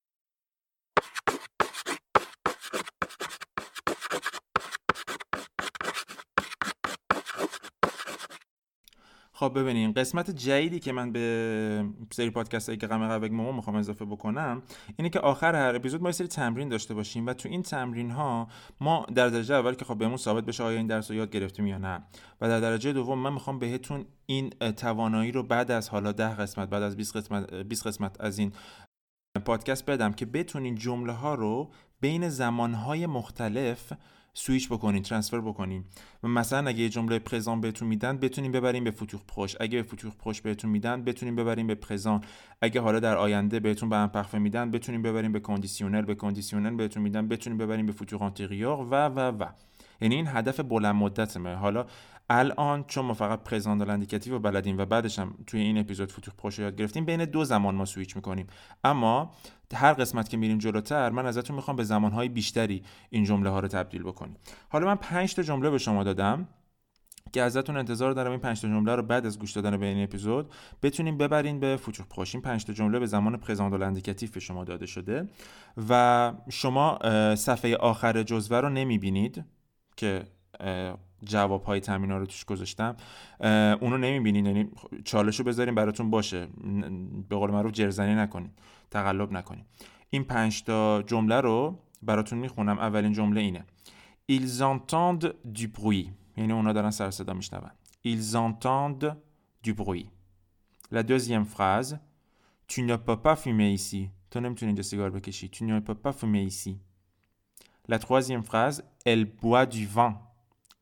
خب 9.40 9.60
ببینیم 9.60 9.92
قسمت 9.92 10.32
جدیدی 10.32 10.80
که 10.80 10.92
من 10.92 11.12
به 11.12 11.86
سری 12.12 12.30
پادکست 12.30 12.70
هایی 12.70 12.78
که 12.78 12.88
غم 12.88 13.08
قوک 13.08 13.32
مومو 13.32 13.52
می‌خوام 13.52 13.76
اضافه 13.76 14.06
بکنم 14.06 14.62
اینه 14.98 15.10
که 15.10 15.20
آخر 15.20 15.56
هر 15.56 15.76
اپیزود 15.76 16.02
ما 16.02 16.12
سری 16.12 16.28
تمرین 16.28 16.70
داشته 16.70 16.94
باشیم 16.94 17.28
و 17.28 17.34
تو 17.34 17.50
این 17.50 17.62
تمرین 17.62 18.12
ها 18.12 18.48
ما 18.82 19.06
در 19.16 19.28
درجه 19.28 19.56
اول 19.56 19.74
که 19.74 19.86
خب 19.86 19.98
بهمون 19.98 20.18
ثابت 20.18 20.46
بشه 20.46 20.64
آیا 20.64 20.78
این 20.78 20.88
درس 20.88 21.12
رو 21.12 21.18
یاد 21.18 21.32
گرفتیم 21.32 21.68
یا 21.68 21.78
نه. 21.78 22.04
و 22.42 22.48
در 22.48 22.60
درجه 22.60 22.94
دوم 22.94 23.20
من 23.20 23.34
می‌خوام 23.34 23.60
بهتون 23.60 24.06
این 24.26 24.50
توانایی 24.50 25.32
رو 25.32 25.44
بعد 25.44 25.72
از 25.72 25.90
حالا 25.90 26.12
ده 26.12 26.36
قسمت 26.36 26.70
بعد 26.70 26.84
از 26.84 26.98
20 26.98 27.18
قسمت 27.18 27.54
20 27.54 27.88
قسمت 27.88 28.22
از 28.22 28.40
این 28.40 28.52
پادکست 29.46 29.86
بدم 29.86 30.14
که 30.14 30.26
بتونین 30.26 30.76
جمله 30.76 31.14
ها 31.14 31.36
رو 31.36 31.72
بین 32.02 32.30
زمان 32.30 32.74
های 32.74 33.06
مختلف 33.06 33.94
سویچ 34.38 34.70
بکنین 34.70 35.04
ترانسفر 35.04 35.42
بکنین. 35.42 35.84
و 36.24 36.28
مثلا 36.28 36.70
اگه 36.70 36.80
یه 36.80 36.90
جمله 36.90 37.20
پرزان 37.20 37.62
بهتون 37.62 37.88
میدن 37.88 38.18
بتونین 38.18 38.52
ببرین 38.52 38.84
به 38.84 38.92
فتوح 38.92 39.22
پروش 39.28 39.56
اگه 39.60 39.82
به 39.82 39.84
فتوح 39.84 40.12
پروش 40.20 40.42
بهتون 40.42 40.70
میدن 40.72 41.04
بتونین 41.04 41.36
ببرین 41.36 41.68
به 41.68 41.76
پرزان. 41.76 42.22
اگه 42.62 42.82
حالا 42.82 43.00
در 43.00 43.18
آینده 43.18 43.60
بهتون 43.60 43.90
imparfait 43.90 44.38
میدن 44.38 44.72
بتونین 44.72 45.02
ببرین 45.02 45.32
به 45.32 45.40
conditionnel 45.40 46.02
به 46.02 46.16
conditionnel 46.16 46.76
بهتون 46.76 47.04
میدن 47.04 47.28
بتونین 47.28 47.58
ببرین 47.58 47.86
به 47.86 47.92
futur 47.92 48.24
antérieur 48.24 48.80
و 48.80 48.96
و 48.96 49.20
و. 49.20 49.46
یعنی 50.02 50.16
این 50.16 50.28
هدف 50.28 50.60
بلند 50.60 50.96
مدتمه 50.96 51.56
حالا 51.56 51.86
الان 52.30 52.84
چون 52.84 53.06
ما 53.06 53.14
فقط 53.14 53.44
présent 53.44 53.90
indicatif 53.90 54.34
رو 54.34 54.40
بلدیم 54.40 54.78
و 54.78 54.86
بعدش 54.86 55.20
هم 55.20 55.36
توی 55.48 55.62
این 55.62 55.78
اپیزود 55.78 56.12
futur 56.12 56.34
proche 56.38 56.60
یاد 56.60 56.76
گرفتیم 56.76 57.06
بین 57.06 57.26
دو 57.26 57.44
زمان 57.44 57.76
ما 57.76 57.86
سویچ 57.86 58.16
می‌کنیم. 58.16 58.48
اما 58.84 59.32
هر 59.74 59.94
قسمت 59.94 60.30
که 60.30 60.38
میریم 60.38 60.58
جلوتر 60.58 61.10
من 61.10 61.26
ازتون 61.26 61.56
می‌خوام 61.56 61.78
به 61.78 61.84
زمانهای 61.84 62.30
بیشتری 62.30 62.84
این 63.10 63.24
جمله 63.24 63.50
ها 63.50 63.60
رو 63.60 63.68
تبدیل 63.68 64.04
بکنیم. 64.04 64.38
حالا 64.70 64.86
من 64.86 64.96
5 64.96 65.36
تا 65.36 65.44
جمله 65.44 65.70
به 65.70 65.78
شما 65.78 66.04
دادم 66.04 66.48
که 67.34 67.42
ازتون 67.42 67.78
انتظار 67.78 68.14
دارم 68.14 68.32
این 68.32 68.40
5 68.40 68.62
تا 68.62 68.68
جمله 68.68 68.96
رو 68.96 69.04
بعد 69.04 69.26
از 69.26 69.40
گوش 69.40 69.52
دادن 69.52 69.78
به 69.78 69.86
این 69.86 70.04
اپیزود 70.04 70.54
بتونیم 70.84 71.18
ببرین 71.18 71.60
به 71.60 71.78
فتوح 71.78 72.06
پروش 72.06 72.36
این 72.36 72.42
5 72.42 72.66
تا 72.66 72.74
جمله 72.74 73.00
به 73.00 73.06
زمان 73.06 73.38
پرزنت 73.38 73.82
اندیکاتیو 73.82 74.30
به 74.34 74.40
شما 74.40 74.64
داده 74.64 74.86
شده 74.86 75.30
و 75.90 76.34
شما 76.50 77.00
صفحه 77.36 77.76
آخر 77.76 78.24
جزوه 78.24 78.58
رو 78.58 78.70
نمی‌بینید 78.70 79.46
که 79.96 80.24
جواب 81.24 81.64
های 81.64 81.80
تمرین 81.80 82.12
رو 82.12 82.26
توش 82.26 82.46
گذاشتم. 82.46 82.96
اونو 83.82 83.98
نمی‌بینین 83.98 84.46
یعنی 84.46 84.70
چالش 85.06 85.40
رو 85.40 85.46
بذارین 85.46 85.76
براتون 85.76 86.10
باشه. 86.10 86.48
به 87.30 87.36
قول 87.36 87.52
معروف 87.52 87.72
جرزنی 87.72 88.16
نکنین 88.16 88.52
تقلب 88.92 89.32
نکنین. 89.32 89.66
این 90.10 90.24
پنج 90.24 90.64
تا 90.64 91.02
جمله 91.02 91.42
رو 91.42 91.80
براتون 92.02 92.40
می‌خونم. 92.40 92.80
اولین 92.80 93.14
جمله 93.14 93.42
اینه. 93.42 93.66
Ils 94.32 94.62
entendent 94.62 95.34
du 95.56 95.68
bruit. 95.68 96.10
یعنی 96.38 96.54
اونا 96.54 96.74
دارن 96.74 96.92
سر 96.92 97.12
صدا 97.12 97.34
میشنون. 97.34 97.72
Ils 98.06 98.36
entendent 98.36 99.16
du 99.64 99.74
bruit. 99.74 100.10
La 100.92 101.04
deuxième 101.04 101.46
phrase. 101.46 102.00
Tu 102.68 102.82
ne 102.82 102.96
peux 102.98 103.22
pas 103.26 103.36
fumer 103.36 103.72
ici. 103.80 104.10
تو 104.32 104.40
نمی‌تونی 104.40 104.70
اینجا 104.70 104.84
سیگار 104.84 105.10
بکشی. 105.10 105.50
Tu 105.50 105.64
ne 105.64 105.80
peux 105.80 105.96
pas 106.06 106.14
fumer 106.14 106.44
ici. 106.52 106.78
La 107.90 108.00
troisième 108.00 108.44
phrase. 108.44 108.84
Elle 109.06 109.26
boit 109.26 109.66
du 109.66 109.86
vin. 109.86 110.22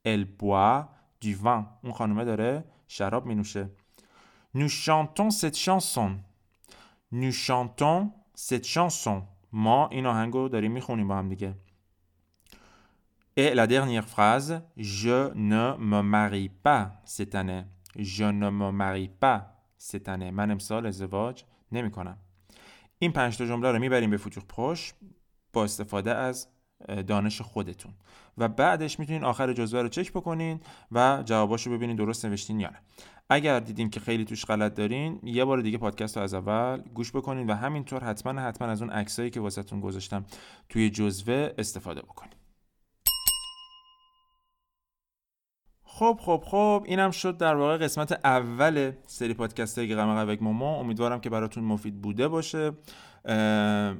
Elle 0.05 0.25
boit 0.25 0.87
du 1.21 1.33
vin. 1.33 1.65
اون 1.83 1.93
خانومه 1.93 2.25
داره 2.25 2.63
شراب 2.87 3.25
می 3.25 3.35
نوشه. 3.35 3.69
Nous 4.55 4.69
chantons 4.69 5.29
cette 5.31 5.57
chanson. 5.57 6.11
Nous 7.13 7.33
chantons 7.47 8.11
cette 8.37 8.67
chanson. 8.67 9.21
ما 9.51 9.87
این 9.87 10.05
آهنگو 10.05 10.49
داریم 10.49 10.71
می‌خونیم 10.71 11.07
با 11.07 11.17
هم 11.17 11.29
دیگه. 11.29 11.55
Et 13.37 13.53
la 13.53 13.67
dernière 13.67 14.07
phrase, 14.15 14.61
je 14.77 15.33
ne 15.33 15.75
me 15.77 16.01
marie 16.01 16.49
pas 16.65 16.83
cette 17.05 17.35
année. 17.35 17.65
Je 17.99 18.23
ne 18.23 18.49
me 18.49 18.71
marie 18.71 19.11
pas 19.23 19.39
cette 19.77 20.07
année. 20.07 20.31
من 20.31 20.51
امسال 20.51 20.85
ازدواج 20.85 21.43
نمی 21.71 21.91
کنم. 21.91 22.17
این 22.99 23.11
پنج 23.11 23.37
تا 23.37 23.45
جمله 23.45 23.71
رو 23.71 23.79
می‌بریم 23.79 24.09
به 24.09 24.17
فتوح 24.17 24.43
پروش 24.43 24.93
با 25.53 25.63
استفاده 25.63 26.15
از 26.15 26.47
دانش 27.07 27.41
خودتون. 27.41 27.93
و 28.37 28.47
بعدش 28.47 28.99
می‌تونین 28.99 29.23
آخر 29.23 29.53
جزوه 29.53 29.81
رو 29.81 29.89
چک 29.89 30.11
بکنین 30.11 30.59
و 30.91 31.23
جواباشو 31.25 31.71
ببینین 31.71 31.95
درست 31.95 32.25
نوشتین 32.25 32.59
یا 32.59 32.69
نه. 32.69 32.79
اگر 33.29 33.59
دیدین 33.59 33.89
که 33.89 33.99
خیلی 33.99 34.25
توش 34.25 34.45
غلط 34.45 34.73
دارین 34.73 35.19
یه 35.23 35.45
بار 35.45 35.61
دیگه 35.61 35.77
پادکست 35.77 36.17
رو 36.17 36.23
از 36.23 36.33
اول 36.33 36.81
گوش 36.93 37.11
بکنین 37.11 37.47
و 37.47 37.53
همینطور 37.53 38.03
حتما 38.03 38.41
حتما 38.41 38.67
از 38.67 38.81
اون 38.81 38.91
عکسایی 38.91 39.29
که 39.29 39.39
واسهتون 39.39 39.79
گذاشتم 39.79 40.25
توی 40.69 40.89
جزوه 40.89 41.53
استفاده 41.57 42.01
بکنین. 42.01 42.33
خب 45.83 46.19
خب 46.21 46.43
خب 46.45 46.83
اینم 46.85 47.11
شد 47.11 47.37
در 47.37 47.55
واقع 47.55 47.77
قسمت 47.77 48.11
اول 48.11 48.91
سری 49.07 49.33
پادکست 49.33 49.77
های 49.77 50.37
مومو. 50.41 50.65
امیدوارم 50.65 51.21
که 51.21 51.29
براتون 51.29 51.63
مفید 51.63 52.01
بوده 52.01 52.27
باشه. 52.27 52.71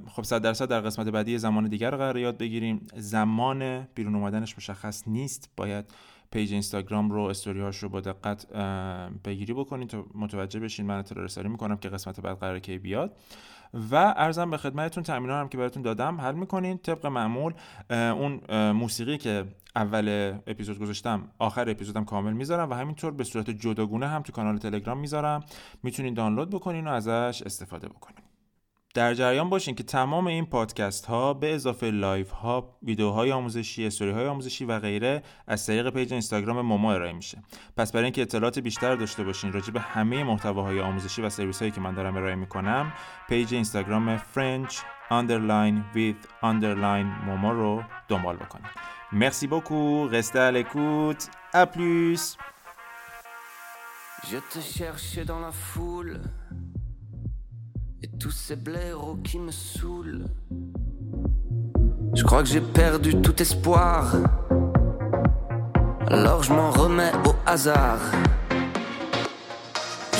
خب 0.07 0.23
صد 0.23 0.41
درصد 0.41 0.69
در 0.69 0.81
قسمت 0.81 1.07
بعدی 1.07 1.37
زمان 1.37 1.67
دیگر 1.67 1.91
رو 1.91 1.97
قرار 1.97 2.17
یاد 2.17 2.37
بگیریم. 2.37 2.87
زمان 2.95 3.87
بیرون 3.95 4.15
اومدنش 4.15 4.57
مشخص 4.57 5.03
نیست. 5.07 5.49
باید 5.57 5.85
پیج 6.31 6.53
اینستاگرام 6.53 7.11
رو 7.11 7.21
استوری 7.21 7.61
هاش 7.61 7.77
رو 7.77 7.89
با 7.89 8.01
دقت 8.01 8.53
بگیری 9.25 9.53
بکنید 9.53 9.89
تا 9.89 10.05
متوجه 10.15 10.59
بشین. 10.59 10.85
من 10.85 10.97
اطلاع 10.99 11.25
رسانی 11.25 11.49
می‌کنم 11.49 11.77
که 11.77 11.89
قسمت 11.89 12.19
بعد 12.19 12.39
قرار 12.39 12.59
کی 12.59 12.77
بیاد. 12.77 13.17
و 13.91 13.95
عرضم 13.95 14.49
به 14.49 14.57
خدمتتون 14.57 15.03
تمرین 15.03 15.29
هم 15.29 15.49
که 15.49 15.57
براتون 15.57 15.83
دادم 15.83 16.21
حل 16.21 16.35
می‌کنین. 16.35 16.77
طبق 16.77 17.05
معمول 17.05 17.53
اون 17.89 18.41
موسیقی 18.71 19.17
که 19.17 19.45
اول 19.75 20.33
اپیزود 20.47 20.79
گذاشتم 20.79 21.29
آخر 21.39 21.69
اپیزودم 21.69 22.05
کامل 22.05 22.33
می‌ذارم 22.33 22.69
و 22.69 22.73
همینطور 22.73 23.11
به 23.11 23.23
صورت 23.23 23.49
جداگونه 23.49 24.07
هم 24.07 24.21
تو 24.21 24.31
کانال 24.31 24.57
تلگرام 24.57 24.99
می‌ذارم. 24.99 25.43
می‌تونین 25.83 26.13
دانلود 26.13 26.49
بکنین 26.49 26.87
و 26.87 26.91
ازش 26.91 27.43
استفاده 27.45 27.87
بکنین. 27.87 28.24
در 28.95 29.13
جریان 29.13 29.49
باشین 29.49 29.75
که 29.75 29.83
تمام 29.83 30.27
این 30.27 30.45
پادکست 30.45 31.05
ها 31.05 31.33
به 31.33 31.55
اضافه 31.55 31.91
live 31.91 32.31
ها 32.31 32.77
ویدیوهای 32.83 33.31
آموزشی 33.31 33.85
استوری 33.87 34.11
های 34.11 34.27
آموزشی 34.27 34.65
و 34.65 34.79
غیره 34.79 35.23
از 35.47 35.65
طریق 35.65 35.89
پیج 35.89 36.11
اینستاگرام 36.13 36.61
موما 36.61 36.93
ارائه 36.93 37.13
میشه 37.13 37.37
پس 37.77 37.91
برای 37.91 38.03
اینکه 38.03 38.21
اطلاعات 38.21 38.59
بیشتر 38.59 38.95
داشته 38.95 39.23
باشین 39.23 39.53
راجع 39.53 39.71
به 39.71 39.79
همه 39.79 40.23
محتواهای 40.23 40.79
آموزشی 40.79 41.21
و 41.21 41.29
سرویس 41.29 41.59
هایی 41.59 41.71
که 41.71 41.81
من 41.81 41.93
دارم 41.93 42.17
ارائه 42.17 42.35
می‌کنم 42.35 42.93
پیج 43.29 43.53
اینستاگرام 43.53 44.17
فرنچ 44.17 44.77
underline 45.11 45.95
with 45.95 46.43
underline 46.43 47.25
موما 47.25 47.51
رو 47.51 47.83
دنبال 48.07 48.35
بکنید 48.35 48.65
Merci 49.11 49.47
beaucoup, 49.47 50.07
restez 50.17 50.39
à 50.39 50.51
l'écoute. 50.51 51.23
À. 51.53 51.63
Je 54.31 54.39
te 54.53 54.59
cherchais 54.59 55.25
dans 55.31 55.39
la 55.39 55.51
foule 55.51 56.19
tous 58.25 58.31
ces 58.31 58.55
blaireaux 58.55 59.19
qui 59.23 59.37
me 59.37 59.51
saoulent. 59.51 60.25
Je 62.15 62.23
crois 62.23 62.41
que 62.41 62.49
j'ai 62.49 62.59
perdu 62.59 63.21
tout 63.21 63.39
espoir. 63.39 64.15
Alors 66.07 66.41
je 66.41 66.51
m'en 66.51 66.71
remets 66.71 67.11
au 67.23 67.35
hasard. 67.45 67.99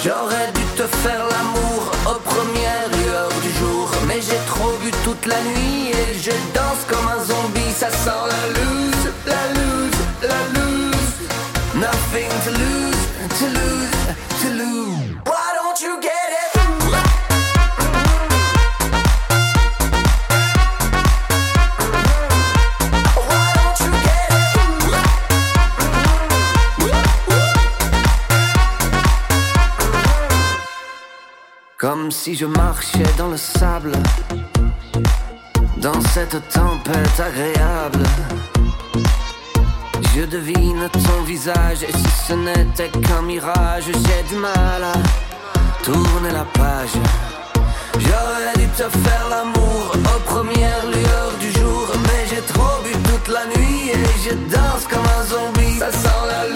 J'aurais 0.03 0.51
dû 0.53 0.61
te 0.77 0.83
faire 0.83 1.23
l'amour 1.31 1.81
aux 2.05 2.19
premières 2.29 2.89
lueurs 2.95 3.33
du 3.41 3.49
jour. 3.59 3.89
Mais 4.07 4.21
j'ai 4.21 4.41
trop 4.53 4.73
bu 4.83 4.91
toute 5.03 5.25
la 5.25 5.41
nuit 5.41 5.89
et 5.89 6.13
je 6.25 6.29
danse 6.53 6.85
comme 6.87 7.07
un 7.07 7.23
zombie. 7.23 7.71
Ça 7.75 7.89
sent 7.89 8.21
la 8.33 8.43
loose, 8.57 9.05
la 9.25 9.43
loose, 9.57 10.01
la 10.21 10.41
loose. 10.55 11.17
Nothing 11.73 12.29
to 12.45 12.51
lose, 12.51 13.03
to 13.39 13.45
lose, 13.57 13.97
to 14.43 14.49
lose. 14.59 15.04
Comme 31.95 32.11
si 32.11 32.35
je 32.35 32.45
marchais 32.45 33.09
dans 33.17 33.29
le 33.29 33.37
sable, 33.37 33.93
dans 35.77 36.01
cette 36.13 36.37
tempête 36.49 37.17
agréable. 37.17 38.03
Je 40.13 40.25
devine 40.25 40.89
ton 40.91 41.23
visage, 41.23 41.83
et 41.83 41.93
si 41.93 42.09
ce 42.27 42.33
n'était 42.33 42.89
qu'un 42.89 43.21
mirage, 43.21 43.85
j'ai 43.85 44.23
du 44.27 44.35
mal 44.35 44.83
à 44.83 45.83
tourner 45.85 46.31
la 46.33 46.43
page. 46.59 46.95
J'aurais 47.93 48.57
dû 48.57 48.67
te 48.75 48.89
faire 48.89 49.27
l'amour 49.29 49.95
aux 49.95 50.23
premières 50.29 50.85
lueurs 50.91 51.37
du 51.39 51.49
jour, 51.57 51.87
mais 52.03 52.25
j'ai 52.29 52.41
trop 52.41 52.83
bu 52.83 52.91
toute 52.91 53.33
la 53.33 53.45
nuit 53.55 53.91
et 53.91 54.05
je 54.21 54.33
danse 54.53 54.85
comme 54.89 55.07
un 55.17 55.23
zombie. 55.23 55.79
Ça 55.79 55.93
sent 55.93 56.23
la 56.27 56.54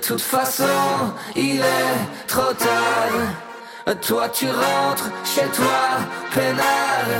toute 0.00 0.20
façon, 0.20 0.64
il 1.36 1.60
est 1.60 2.26
trop 2.26 2.52
tard. 2.54 3.94
Toi 4.02 4.28
tu 4.28 4.46
rentres 4.46 5.10
chez 5.24 5.46
toi, 5.52 5.80
peinard. 6.34 7.10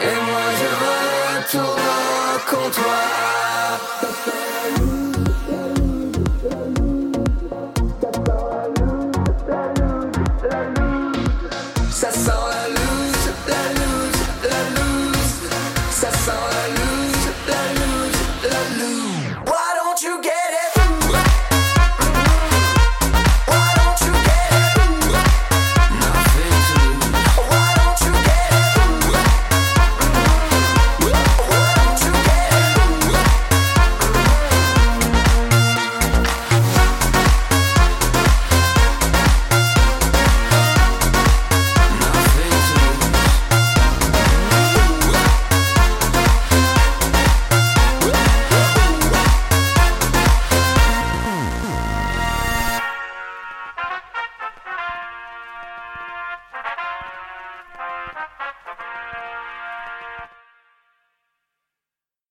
Et 0.00 0.16
moi 0.26 0.46
je 0.60 0.68
retourne 0.84 1.82
au 2.34 2.38
comptoir. 2.50 4.45